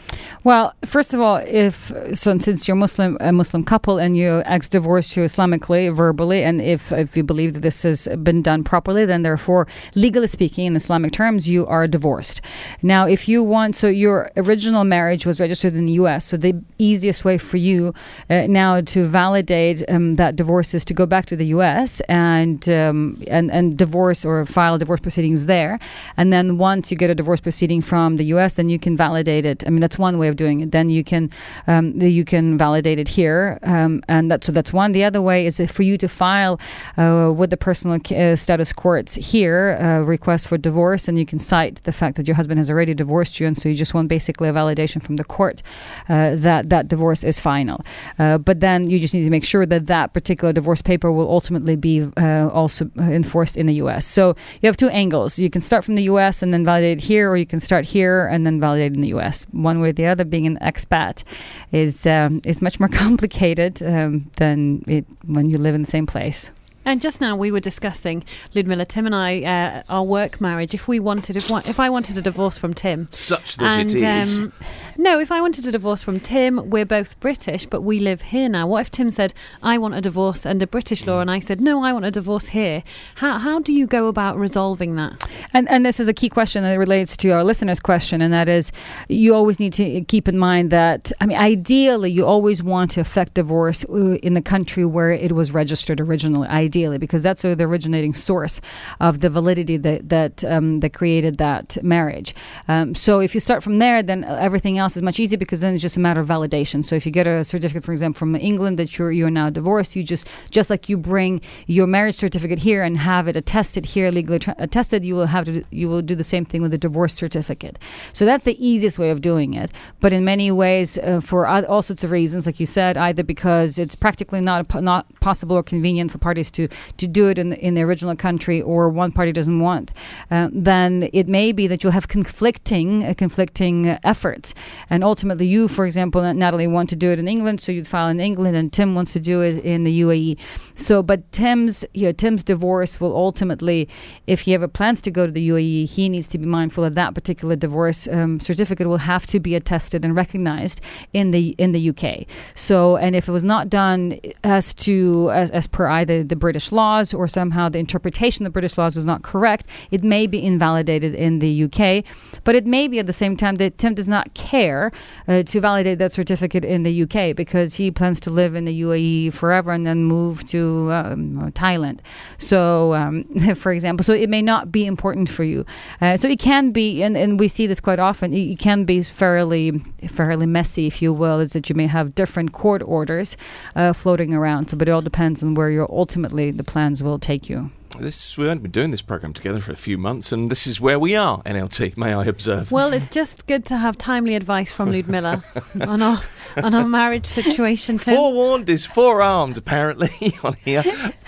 Well, 0.45 0.75
first 0.85 1.15
of 1.15 1.21
all, 1.21 1.37
if 1.37 1.93
so, 2.15 2.39
since 2.39 2.69
you're 2.69 2.77
Muslim, 2.77 3.17
a 3.21 3.33
Muslim 3.33 3.65
couple, 3.65 3.99
and 3.99 4.17
your 4.17 4.43
ex 4.47 4.69
divorced 4.69 5.17
you 5.17 5.25
Islamically, 5.25 5.95
verbally, 5.95 6.43
and 6.45 6.61
if 6.61 6.93
if 6.93 7.17
you 7.17 7.25
believe 7.25 7.55
that 7.55 7.61
this 7.61 7.83
has 7.83 8.09
been 8.23 8.43
done 8.43 8.65
properly, 8.65 9.05
then 9.05 9.23
therefore, 9.23 9.67
legally 9.95 10.27
speaking, 10.27 10.67
in 10.67 10.77
Islamic 10.77 11.13
terms, 11.13 11.49
you 11.49 11.67
are 11.67 11.87
divorced. 11.87 12.41
Now, 12.83 13.07
if 13.07 13.29
you 13.29 13.43
want, 13.43 13.77
so 13.77 13.89
your 13.89 14.31
original 14.37 14.85
marriage 14.85 15.27
was 15.27 15.41
registered 15.41 15.75
in 15.75 15.87
the 15.87 15.95
U.S., 15.95 16.25
so 16.27 16.37
the 16.37 16.55
easiest 16.79 17.25
way 17.25 17.39
for 17.39 17.57
you 17.57 17.95
uh, 18.31 18.47
now 18.49 18.81
to 18.81 19.05
validate 19.07 19.83
um, 19.89 20.15
that 20.17 20.37
divorce 20.37 20.75
is 20.75 20.85
to 20.87 20.92
go 20.93 21.07
back 21.07 21.27
to 21.27 21.37
the 21.37 21.47
U.S. 21.47 22.01
and 22.09 22.69
um, 22.69 23.23
and 23.29 23.51
and 23.51 23.77
divorce 23.77 24.25
or 24.25 24.45
file 24.47 24.79
divorce 24.79 25.01
proceedings 25.01 25.47
there, 25.47 25.79
and 26.17 26.33
then 26.33 26.59
once 26.59 26.91
you 26.91 26.97
get 26.97 27.11
a 27.11 27.15
divorce 27.15 27.41
proceeding 27.41 27.81
from 27.81 28.17
the 28.17 28.25
U.S., 28.27 28.55
then 28.55 28.69
you 28.69 28.79
can 28.79 28.97
validate 28.97 29.45
it. 29.45 29.65
I 29.67 29.71
mean, 29.71 29.81
that's 29.81 29.99
one 29.99 30.19
way 30.19 30.29
of 30.29 30.37
doing 30.37 30.61
it. 30.61 30.73
Then 30.73 30.91
you 30.91 31.05
can 31.05 31.31
um, 31.67 32.01
you 32.01 32.25
can 32.25 32.59
validate 32.59 32.99
it 32.99 33.09
here, 33.09 33.59
um, 33.63 34.03
and 34.09 34.31
that 34.31 34.45
so 34.45 34.53
that's 34.53 34.73
one. 34.73 34.93
The 34.93 35.05
other 35.05 35.23
way 35.23 35.47
is 35.47 35.61
for 35.71 35.83
you 35.83 35.97
to 35.99 36.09
file 36.09 36.61
uh, 36.97 37.33
with 37.35 37.51
the 37.51 37.57
personal 37.57 38.01
uh, 38.11 38.37
status 38.37 38.73
courts 38.73 39.15
here 39.15 39.77
a 39.81 39.85
uh, 39.85 39.99
request 40.01 40.49
for 40.49 40.59
divorce, 40.59 41.09
and 41.09 41.19
you 41.19 41.27
can 41.27 41.39
cite 41.39 41.83
the 41.83 41.93
fact 41.93 42.17
that 42.17 42.27
your 42.27 42.37
husband 42.37 42.59
has 42.59 42.71
already 42.71 42.95
divorced 42.95 43.41
you, 43.41 43.47
and 43.47 43.57
so 43.57 43.69
you 43.69 43.75
just 43.75 43.95
want 43.95 44.09
basically 44.09 44.49
a 44.49 44.53
validation 44.53 45.03
from 45.03 45.17
the 45.17 45.25
court 45.25 45.63
uh, 46.09 46.35
that 46.37 46.69
that 46.69 46.89
divorce 46.89 47.25
is 47.25 47.41
final. 47.41 47.81
Uh, 48.19 48.39
but 48.39 48.61
then 48.61 48.89
you 48.91 48.99
just 48.99 49.15
need 49.15 49.25
to 49.25 49.31
make 49.31 49.45
sure 49.45 49.67
that 49.67 49.87
that 49.87 50.13
particular 50.13 50.53
divorce 50.53 50.82
paper 50.83 51.11
will 51.13 51.31
ultimately 51.31 51.77
be 51.77 52.09
uh, 52.17 52.49
also 52.49 52.91
enforced 52.99 53.57
in 53.57 53.67
the 53.67 53.75
U.S. 53.75 54.07
So 54.07 54.37
you 54.61 54.67
have 54.67 54.77
two 54.77 54.89
angles. 54.89 55.39
You 55.39 55.51
can 55.51 55.61
start 55.61 55.85
from 55.85 55.95
the 55.95 56.05
U.S. 56.05 56.43
and 56.43 56.53
then 56.53 56.65
validate 56.65 57.01
here, 57.01 57.31
or 57.31 57.37
you 57.37 57.47
can 57.47 57.61
start 57.61 57.85
here 57.85 58.27
and 58.27 58.47
then 58.47 58.61
validate 58.61 58.95
in 58.95 59.01
the 59.01 59.09
U.S. 59.09 59.47
One 59.53 59.81
way 59.81 59.91
or 59.91 59.93
the 59.93 60.07
other, 60.07 60.25
being 60.25 60.47
an 60.47 60.59
expat 60.61 61.25
is 61.71 62.07
um, 62.07 62.41
is 62.45 62.63
much 62.63 62.79
more 62.81 62.89
complicated 63.03 63.83
um, 63.83 64.31
than 64.37 64.85
it, 64.87 65.07
when 65.27 65.49
you 65.49 65.59
live 65.59 65.75
in 65.75 65.83
the 65.83 65.91
same 65.91 66.07
place. 66.07 66.51
And 66.85 67.01
just 67.01 67.21
now 67.21 67.37
we 67.37 67.51
were 67.51 67.61
discussing 67.61 68.25
Ludmilla, 68.55 68.85
Tim 68.85 69.07
and 69.07 69.15
I, 69.15 69.43
uh, 69.43 69.83
our 69.89 70.03
work 70.03 70.41
marriage. 70.41 70.75
If 70.75 70.89
we 70.89 70.99
wanted, 70.99 71.37
if, 71.37 71.51
if 71.51 71.79
I 71.79 71.89
wanted 71.89 72.19
a 72.19 72.23
divorce 72.23 72.59
from 72.59 72.75
Tim, 72.75 73.09
such 73.11 73.57
that 73.57 73.79
and, 73.79 73.91
it 73.91 74.03
is. 74.03 74.39
Um, 74.39 74.53
no, 74.97 75.21
if 75.21 75.31
I 75.31 75.41
wanted 75.41 75.67
a 75.67 75.73
divorce 75.73 76.03
from 76.03 76.19
Tim, 76.21 76.71
we're 76.71 76.85
both 76.85 77.19
British, 77.21 77.67
but 77.67 77.83
we 77.83 78.01
live 78.01 78.23
here 78.23 78.49
now. 78.49 78.67
What 78.67 78.81
if 78.81 78.91
Tim 78.91 79.11
said, 79.11 79.33
"I 79.63 79.79
want 79.79 79.95
a 79.95 80.01
divorce 80.01 80.45
under 80.45 80.67
British 80.67 81.07
law," 81.07 81.21
and 81.21 81.31
I 81.31 81.39
said, 81.41 81.61
"No, 81.61 81.85
I 81.85 81.93
want 81.93 82.05
a 82.05 82.11
divorce 82.11 82.47
here"? 82.47 82.83
How 83.17 83.39
how 83.39 83.61
do 83.61 83.73
you 83.73 83.87
go 83.87 84.09
about 84.09 84.37
resolving 84.37 84.97
that? 84.97 85.25
And 85.53 85.69
and 85.69 85.85
this 85.85 86.01
is 86.01 86.09
a 86.09 86.15
key 86.15 86.29
question 86.29 86.63
that 86.63 86.79
relates 86.79 87.17
to 87.19 87.31
our 87.31 87.45
listeners' 87.45 87.81
question, 87.81 88.23
and 88.23 88.33
that 88.33 88.49
is, 88.49 88.73
you 89.09 89.35
always 89.35 89.61
need 89.61 89.73
to 89.75 90.03
keep 90.03 90.29
in 90.29 90.39
mind 90.39 90.71
that 90.71 91.13
I 91.21 91.27
mean, 91.27 91.39
ideally, 91.39 92.11
you 92.11 92.27
always 92.27 92.63
want 92.63 92.93
to 92.93 93.01
effect 93.01 93.35
divorce 93.35 93.85
uh, 93.85 94.17
in 94.23 94.35
the 94.35 94.43
country 94.43 94.85
where 94.85 95.11
it 95.11 95.33
was 95.33 95.53
registered 95.53 96.01
originally 96.01 96.49
ideally, 96.49 96.99
because 96.99 97.23
that's 97.23 97.45
uh, 97.45 97.55
the 97.55 97.65
originating 97.65 98.15
source 98.15 98.61
of 99.01 99.21
the 99.21 99.31
validity 99.31 99.77
that 99.77 100.09
that 100.09 100.45
um, 100.45 100.81
that 100.81 100.93
created 100.95 101.39
that 101.39 101.77
marriage. 101.83 102.35
Um, 102.69 102.95
so 102.95 103.21
if 103.21 103.35
you 103.35 103.41
start 103.41 103.63
from 103.63 103.79
there, 103.79 104.03
then 104.03 104.25
everything 104.25 104.79
else 104.79 104.97
is 104.97 105.03
much 105.03 105.21
easier 105.21 105.39
because 105.39 105.61
then 105.61 105.75
it's 105.75 105.83
just 105.83 105.97
a 105.97 106.01
matter 106.01 106.21
of 106.21 106.29
validation. 106.29 106.85
So 106.85 106.97
if 106.97 107.05
you 107.07 107.13
get 107.13 107.27
a 107.27 107.45
certificate, 107.45 107.85
for 107.85 107.93
example, 107.93 108.19
from 108.19 108.35
England 108.37 108.79
that 108.79 108.99
you're 108.99 109.13
you're 109.13 109.31
now 109.31 109.51
divorced, 109.51 109.97
you 109.97 110.03
just 110.03 110.27
just 110.51 110.71
like 110.71 110.89
you 110.89 110.97
bring 110.97 111.41
your 111.67 111.87
marriage 111.87 112.17
certificate 112.17 112.61
here 112.61 112.83
and 112.83 112.99
have 112.99 113.29
it 113.29 113.37
attested 113.37 113.87
here, 113.87 114.11
legally 114.11 114.39
tra- 114.39 114.55
attested, 114.59 115.05
you 115.05 115.15
will 115.15 115.27
have 115.27 115.42
to 115.45 115.65
you 115.71 115.89
will 115.89 116.03
do 116.03 116.15
the 116.15 116.25
same 116.25 116.45
thing 116.45 116.63
with 116.63 116.73
a 116.75 116.79
divorce 116.79 117.15
certificate. 117.15 117.79
So 118.13 118.25
that's 118.25 118.45
the 118.45 118.57
easiest 118.65 118.99
way 118.99 119.11
of 119.11 119.21
doing 119.21 119.55
it. 119.55 119.71
But 120.01 120.13
in 120.13 120.25
many 120.25 120.51
ways, 120.51 120.99
uh, 120.99 121.21
for 121.21 121.47
all 121.47 121.83
sorts 121.83 122.05
of 122.05 122.11
reasons, 122.11 122.47
like 122.47 122.61
you 122.61 122.67
said, 122.67 122.97
either 122.97 123.23
because 123.23 123.79
it's 123.79 123.95
practically 123.95 124.41
not 124.41 124.83
not 124.83 125.07
possible 125.21 125.57
or 125.57 125.63
convenient 125.63 126.11
for 126.11 126.19
parties 126.19 126.51
to 126.53 126.69
to 126.97 127.07
do 127.07 127.29
it 127.29 127.39
in 127.39 127.51
the, 127.51 127.59
in 127.59 127.75
the 127.75 127.83
original 127.83 128.17
country, 128.17 128.61
or 128.63 128.89
one 128.89 129.13
party 129.13 129.33
doesn't 129.33 129.61
want, 129.61 129.91
uh, 130.31 130.49
then 130.53 131.09
it 131.13 131.29
may 131.29 131.53
be 131.53 131.67
that 131.67 131.83
you'll 131.83 131.93
have 131.93 132.09
conflicting 132.09 133.05
uh, 133.05 133.15
conflicting 133.15 133.99
efforts. 134.05 134.55
And 134.91 135.05
ultimately, 135.05 135.47
you, 135.47 135.69
for 135.69 135.87
example, 135.87 136.23
Natalie, 136.35 136.67
want 136.67 136.89
to 136.91 136.97
do 136.97 137.11
it 137.11 137.19
in 137.19 137.29
England, 137.29 137.61
so 137.61 137.73
you'd 137.73 137.89
file 137.89 138.09
in 138.09 138.21
England, 138.21 138.57
and 138.57 138.73
Tim 138.73 138.95
wants 138.95 139.13
to 139.13 139.21
do 139.21 139.41
it 139.41 139.65
in 139.65 139.85
the 139.85 140.01
UAE. 140.01 140.39
So, 140.77 141.03
but 141.03 141.31
Tim's 141.33 141.85
you 141.95 142.05
know, 142.07 142.13
Tim's 142.13 142.45
divorce 142.45 143.01
will 143.01 143.15
ultimately, 143.15 143.89
if 144.27 144.43
he 144.43 144.55
ever 144.55 144.69
plans 144.69 145.03
to 145.03 145.11
go 145.11 145.27
to 145.27 145.32
the 145.35 145.49
UAE, 145.49 145.89
he 145.89 146.09
needs 146.09 146.27
to 146.29 146.39
be 146.39 146.47
mindful 146.47 146.85
that 146.85 146.95
that 146.95 147.15
particular 147.15 147.57
divorce 147.57 148.07
um, 148.09 148.41
certificate 148.41 148.87
will 148.87 148.99
have 148.99 149.27
to 149.27 149.41
be 149.41 149.55
attested 149.55 150.05
and 150.05 150.15
recognized 150.15 150.81
in 151.13 151.31
the 151.31 151.55
in 151.59 151.73
the 151.73 151.91
UK. 151.91 152.27
So, 152.55 152.97
and 152.97 153.15
if 153.17 153.29
it 153.29 153.33
was 153.33 153.45
not 153.45 153.69
done 153.69 154.19
as 154.45 154.75
to 154.75 155.31
as, 155.33 155.51
as 155.51 155.67
per 155.67 155.87
either 155.89 156.23
the 156.25 156.37
British 156.37 156.73
laws 156.73 157.13
or 157.15 157.29
somehow 157.29 157.69
the 157.69 157.79
interpretation 157.79 158.45
of 158.45 158.53
the 158.53 158.55
British 158.55 158.79
laws 158.79 158.97
was 158.97 159.05
not 159.05 159.23
correct, 159.23 159.67
it 159.91 160.03
may 160.05 160.27
be 160.27 160.45
invalidated 160.45 161.15
in 161.15 161.39
the 161.39 161.65
UK. 161.65 162.05
But 162.45 162.55
it 162.55 162.67
may 162.67 162.89
be 162.89 162.99
at 162.99 163.07
the 163.07 163.13
same 163.13 163.37
time 163.37 163.57
that 163.57 163.79
Tim 163.79 163.95
does 163.95 164.09
not 164.09 164.35
care 164.35 164.93
uh, 165.29 165.43
to 165.45 165.61
validate 165.61 165.99
that 165.99 166.13
certificate 166.13 166.65
in 166.65 166.83
the 166.83 167.03
UK 167.03 167.37
because 167.37 167.75
he 167.75 167.91
plans 167.91 168.21
to 168.21 168.31
live 168.31 168.55
in 168.55 168.65
the 168.65 168.83
UAE 168.83 169.33
forever 169.33 169.73
and 169.73 169.87
then 169.87 170.05
move 170.05 170.47
to 170.49 170.91
um, 170.93 171.53
Thailand. 171.53 172.01
So, 172.39 172.95
um, 172.95 173.25
for 173.57 173.73
example, 173.73 174.05
so 174.05 174.13
it 174.13 174.29
may 174.29 174.43
not 174.43 174.73
be 174.73 174.87
important 174.87 175.22
for 175.31 175.45
you. 175.45 175.65
Uh, 176.01 176.17
so 176.17 176.29
it 176.29 176.39
can 176.39 176.71
be, 176.71 177.03
and, 177.03 177.17
and 177.17 177.39
we 177.39 177.49
see 177.49 177.67
this 177.67 177.81
quite 177.81 177.99
often. 177.99 178.33
It, 178.33 178.53
it 178.53 178.59
can 178.59 178.85
be 178.85 179.03
fairly 179.03 179.79
fairly 180.09 180.47
messy, 180.47 180.87
if 180.87 181.03
you 181.03 181.13
will. 181.13 181.41
Is 181.41 181.53
that 181.53 181.69
you 181.69 181.75
may 181.75 181.87
have 181.87 182.15
different 182.15 182.53
court 182.53 182.83
orders 182.83 183.37
uh, 183.75 183.93
floating 183.93 184.35
around. 184.35 184.71
So, 184.71 184.77
but 184.77 184.89
it 184.89 184.93
all 184.93 185.01
depends 185.01 185.43
on 185.43 185.55
where 185.55 185.71
your 185.71 185.91
ultimately 185.91 186.51
the 186.51 186.65
plans 186.65 187.03
will 187.03 187.19
take 187.19 187.49
you. 187.49 187.71
This 187.99 188.39
we've 188.39 188.49
only 188.49 188.63
been 188.63 188.71
doing 188.71 188.91
this 188.91 189.03
program 189.03 189.33
together 189.33 189.61
for 189.61 189.73
a 189.73 189.77
few 189.77 189.99
months, 189.99 190.33
and 190.33 190.51
this 190.51 190.67
is 190.67 190.81
where 190.81 190.99
we 190.99 191.15
are. 191.15 191.43
NLT, 191.43 191.97
may 191.97 192.15
I 192.15 192.25
observe? 192.25 192.73
Well, 192.73 192.93
it's 192.93 193.07
just 193.07 193.47
good 193.47 193.67
to 193.67 193.77
have 193.77 193.99
timely 193.99 194.35
advice 194.35 194.73
from 194.73 194.93
Ludmilla 194.93 195.45
on 195.81 196.01
our 196.01 196.23
on 196.63 196.75
our 196.75 196.87
marriage 196.87 197.27
situation. 197.27 197.99
Tim. 197.99 198.15
Forewarned 198.15 198.69
is 198.69 198.87
forearmed, 198.87 199.57
apparently. 199.57 200.11
on 200.45 200.55
here, 200.65 200.83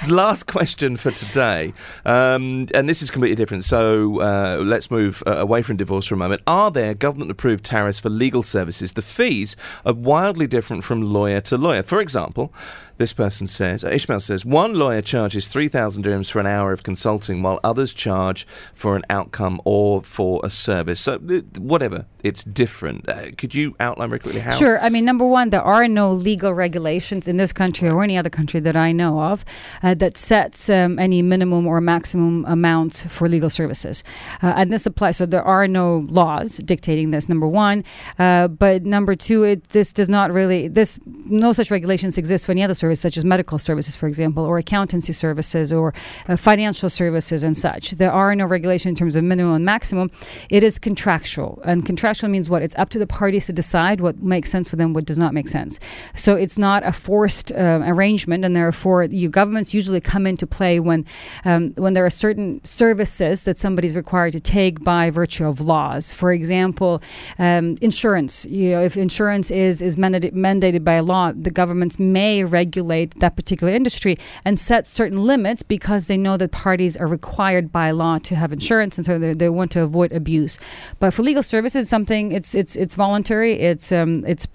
last 0.09 0.47
question 0.47 0.97
for 0.97 1.11
today, 1.11 1.73
um, 2.05 2.67
and 2.75 2.89
this 2.89 3.03
is 3.03 3.11
completely 3.11 3.37
different. 3.37 3.65
So 3.65 4.21
uh, 4.21 4.63
let's 4.63 4.91
move 4.91 5.23
uh, 5.27 5.37
away 5.37 5.63
from 5.63 5.77
divorce 5.77 6.07
for 6.07 6.15
a 6.15 6.19
moment. 6.19 6.43
Are 6.47 6.71
there 6.71 6.95
government-approved 6.95 7.65
tariffs 7.65 7.99
for 7.99 8.11
legal 8.11 8.43
services? 8.43 8.93
The 8.93 9.03
fees 9.03 9.57
are 9.85 9.93
wildly 9.95 10.47
different 10.47 10.85
from 10.85 11.03
lawyer 11.03 11.41
to 11.43 11.57
lawyer. 11.57 11.83
For 11.83 12.01
example, 12.01 12.53
this 12.97 13.13
person 13.13 13.47
says, 13.49 13.85
uh, 13.85 13.89
Ishmael 13.89 14.21
says, 14.21 14.45
one 14.45 14.75
lawyer 14.75 15.03
charges 15.03 15.49
3,000 15.49 16.05
dirhams 16.05 16.31
for 16.31 16.39
an 16.39 16.47
hour 16.47 16.73
of 16.73 16.83
consulting, 16.83 17.43
while 17.43 17.59
others 17.65 17.93
charge 17.93 18.47
for 18.73 18.95
an 18.95 19.03
outcome 19.11 19.61
or 19.65 20.03
for 20.03 20.41
a 20.45 20.51
service. 20.51 21.01
So, 21.01 21.19
whatever, 21.59 22.07
it's 22.23 22.45
different. 22.45 23.09
Uh, 23.09 23.33
could 23.37 23.55
you 23.55 23.75
outline 23.81 24.11
very 24.11 24.21
quickly 24.21 24.41
how? 24.41 24.53
Sure. 24.53 24.81
I 24.81 24.91
mean, 24.91 25.04
number 25.05 25.27
one, 25.27 25.51
there 25.51 25.63
are 25.63 25.87
no 25.87 26.13
legal 26.13 26.53
regulations 26.55 27.29
in 27.29 27.37
this 27.37 27.53
country 27.53 27.89
or 27.89 28.03
any 28.03 28.17
other 28.17 28.31
country 28.31 28.61
that 28.61 28.77
I 28.77 28.93
know 28.93 29.21
of 29.21 29.45
uh, 29.83 29.95
that 29.95 30.17
sets 30.17 30.71
um, 30.71 30.99
any 30.99 31.23
minimum 31.23 31.67
or 31.67 31.81
maximum 31.81 32.45
amounts 32.47 33.05
for 33.05 33.29
legal 33.29 33.51
services. 33.51 34.03
Uh, 34.43 34.55
and 34.57 34.73
this 34.73 34.87
applies, 34.87 35.17
so 35.17 35.27
there 35.27 35.43
are 35.43 35.69
no 35.69 36.07
laws 36.09 36.57
dictating 36.59 37.11
this, 37.11 37.29
number 37.29 37.47
one. 37.47 37.85
Uh, 38.19 38.49
but 38.49 38.85
number 38.85 39.15
two, 39.15 39.43
it, 39.45 39.69
this 39.69 39.93
does 39.93 40.09
not 40.09 40.33
really, 40.33 40.69
this 40.69 40.99
no 41.27 41.53
such 41.53 41.71
regulations 41.71 42.19
exist 42.19 42.47
for 42.47 42.53
any 42.53 42.63
other 42.63 42.75
service, 42.75 43.01
such 43.01 43.17
as 43.17 43.25
medical 43.25 43.59
services, 43.59 43.95
for 43.95 44.07
example, 44.07 44.45
or 44.45 44.59
accountancy 44.59 45.13
services, 45.13 45.73
or 45.73 45.93
uh, 46.29 46.37
financial 46.37 46.89
services 46.89 47.43
and 47.43 47.57
such. 47.59 47.91
There 47.93 48.13
are 48.13 48.35
no 48.35 48.47
regulations 48.47 48.91
in 48.91 48.97
terms 48.97 49.17
of 49.17 49.25
minimum 49.25 49.55
and 49.55 49.65
maximum. 49.65 50.11
It 50.49 50.63
is 50.63 50.79
contractual, 50.79 51.61
and 51.65 51.85
contractual 51.85 52.31
means 52.31 52.49
what? 52.49 52.63
It's 52.63 52.75
up 52.77 52.89
to 52.91 52.99
the 52.99 53.07
parties 53.07 53.47
to 53.47 53.53
decide 53.53 54.01
what 54.01 54.23
makes 54.23 54.51
sense 54.51 54.69
for 54.69 54.77
them, 54.77 54.94
what 54.95 55.05
does 55.05 55.19
not 55.19 55.35
make 55.35 55.49
sense. 55.49 55.79
So 56.15 56.35
it's 56.37 56.59
not 56.59 56.87
a 56.87 56.93
forced 56.93 57.53
uh, 57.53 57.83
arrangement, 57.85 58.45
and 58.45 58.55
therefore, 58.57 59.05
you 59.05 59.29
governments 59.29 59.75
usually 59.75 60.01
come 60.01 60.27
into 60.27 60.47
play 60.47 60.81
when 60.81 61.05
um, 61.45 61.73
when 61.77 61.93
there 61.95 62.07
are 62.07 62.11
certain 62.11 62.65
services 62.65 63.45
that 63.45 63.59
somebody's 63.59 63.97
required 63.97 64.33
to 64.33 64.41
take 64.41 64.83
by 64.83 65.11
virtue 65.11 65.47
of 65.47 65.61
laws. 65.61 66.13
For 66.13 66.33
example, 66.33 67.03
um, 67.39 67.77
insurance. 67.81 68.45
You 68.47 68.71
know, 68.73 68.83
if 68.83 68.97
insurance 68.97 69.51
is 69.51 69.83
is 69.83 69.97
mandated, 69.97 70.33
mandated 70.33 70.85
by 70.85 71.01
law, 71.01 71.33
the 71.33 71.51
governments 71.51 71.99
may 71.99 72.45
regulate 72.45 73.19
that 73.21 73.37
particular 73.37 73.73
industry 73.73 74.19
and 74.45 74.59
set 74.59 74.87
certain 74.87 75.25
limits 75.25 75.63
because 75.63 76.07
they 76.07 76.17
know 76.17 76.37
that 76.37 76.53
parties 76.53 76.97
are 76.97 77.07
required 77.07 77.73
by 77.73 77.91
law 77.91 78.19
to 78.19 78.35
have 78.37 78.53
insurance 78.53 78.97
and 78.99 79.07
so 79.07 79.19
they, 79.19 79.33
they 79.33 79.49
want 79.49 79.71
to 79.73 79.83
avoid 79.83 80.13
abuse. 80.13 80.59
But 80.99 81.13
for 81.13 81.23
legal 81.23 81.43
services, 81.43 81.89
something 81.89 82.33
it's 82.33 82.55
it's 82.55 82.77
it's 82.77 82.95
voluntary. 82.95 83.59
It's 83.61 83.93
um, 83.93 84.25
it's 84.27 84.47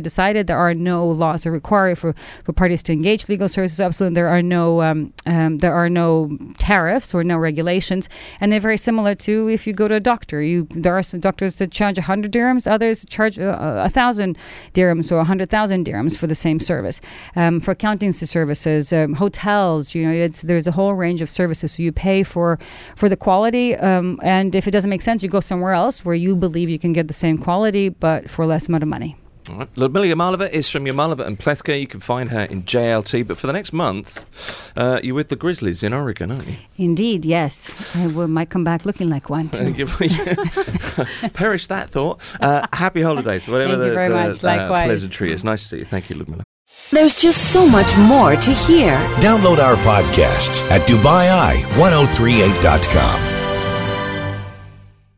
decided. 0.00 0.46
There 0.46 0.58
are 0.58 0.74
no 0.74 1.06
laws 1.06 1.44
that 1.44 1.50
require 1.50 1.94
for, 1.94 2.14
for 2.44 2.52
parties 2.52 2.82
to 2.84 2.92
engage 2.92 3.28
legal 3.28 3.48
services. 3.48 3.80
Absolutely, 3.80 4.14
there 4.14 4.28
are 4.28 4.42
no 4.42 4.82
um, 4.82 5.12
um, 5.26 5.58
there 5.58 5.74
are 5.74 5.88
no 5.88 6.36
tariffs 6.58 7.14
or 7.14 7.24
no 7.24 7.36
regulations, 7.36 8.08
and 8.40 8.52
they're 8.52 8.60
very 8.60 8.76
similar 8.76 9.14
to 9.14 9.48
if 9.48 9.66
you 9.66 9.72
go 9.72 9.88
to 9.88 9.94
a 9.94 10.00
doctor. 10.00 10.42
You 10.42 10.66
there 10.70 10.96
are 10.96 11.02
some 11.02 11.20
doctors 11.20 11.56
that 11.56 11.70
charge 11.70 11.98
hundred 11.98 12.32
dirhams, 12.32 12.70
others 12.70 13.04
charge 13.08 13.38
uh, 13.38 13.56
a 13.84 13.88
thousand 13.88 14.38
dirhams 14.74 15.10
or 15.10 15.24
hundred 15.24 15.50
thousand 15.50 15.86
dirhams 15.86 16.16
for 16.16 16.26
the 16.26 16.34
same 16.34 16.60
service. 16.60 17.00
Um, 17.36 17.60
for 17.60 17.72
accountancy 17.72 18.26
services, 18.26 18.92
um, 18.92 19.14
hotels. 19.14 19.94
You 19.94 20.08
know, 20.08 20.28
there's 20.28 20.66
a 20.66 20.72
whole 20.72 20.94
range 20.94 21.22
of 21.22 21.30
services. 21.30 21.72
So 21.72 21.82
you 21.82 21.92
pay 21.92 22.22
for 22.22 22.58
for 22.96 23.08
the 23.08 23.16
quality, 23.16 23.76
um, 23.76 24.20
and 24.22 24.54
if 24.54 24.66
it 24.66 24.70
doesn't 24.70 24.90
make 24.90 25.02
sense, 25.02 25.22
you 25.22 25.28
go 25.28 25.40
somewhere 25.40 25.72
else 25.72 26.04
where 26.04 26.14
you 26.14 26.36
believe 26.36 26.68
you 26.68 26.78
can 26.78 26.92
get 26.92 27.08
the 27.08 27.14
same 27.14 27.38
quality 27.38 27.88
but 27.88 28.28
for 28.30 28.46
less 28.46 28.68
amount 28.68 28.82
of 28.82 28.88
money. 28.88 29.16
All 29.50 29.56
right. 29.56 29.68
Ludmilla 29.76 30.06
Yamalova 30.06 30.50
is 30.50 30.70
from 30.70 30.84
Yamalova 30.84 31.26
and 31.26 31.38
Plethke. 31.38 31.80
You 31.80 31.86
can 31.86 32.00
find 32.00 32.30
her 32.30 32.42
in 32.42 32.62
JLT. 32.64 33.26
But 33.26 33.38
for 33.38 33.46
the 33.46 33.52
next 33.52 33.72
month, 33.72 34.24
uh, 34.76 35.00
you're 35.02 35.14
with 35.14 35.28
the 35.28 35.36
Grizzlies 35.36 35.82
in 35.82 35.92
Oregon, 35.92 36.30
aren't 36.30 36.48
you? 36.48 36.56
Indeed, 36.76 37.24
yes. 37.24 37.96
I 37.96 38.06
will, 38.08 38.28
might 38.28 38.50
come 38.50 38.64
back 38.64 38.84
looking 38.84 39.08
like 39.08 39.30
one, 39.30 39.48
too. 39.48 39.74
Perish 41.34 41.66
that 41.68 41.90
thought. 41.90 42.20
Uh, 42.40 42.66
happy 42.72 43.02
holidays, 43.02 43.48
whatever 43.48 43.72
Thank 43.72 43.80
the, 43.80 43.86
you 43.88 43.94
very 43.94 44.08
the 44.08 44.14
much. 44.14 44.42
Likewise. 44.42 44.86
pleasantry 44.86 45.32
is. 45.32 45.44
Nice 45.44 45.62
to 45.62 45.68
see 45.68 45.78
you. 45.78 45.84
Thank 45.84 46.10
you, 46.10 46.16
Ludmilla. 46.16 46.42
There's 46.90 47.14
just 47.14 47.52
so 47.52 47.68
much 47.68 47.96
more 47.96 48.34
to 48.36 48.52
hear. 48.52 48.96
Download 49.20 49.58
our 49.58 49.76
podcasts 49.76 50.62
at 50.70 50.80
DubaiEye1038.com. 50.88 53.27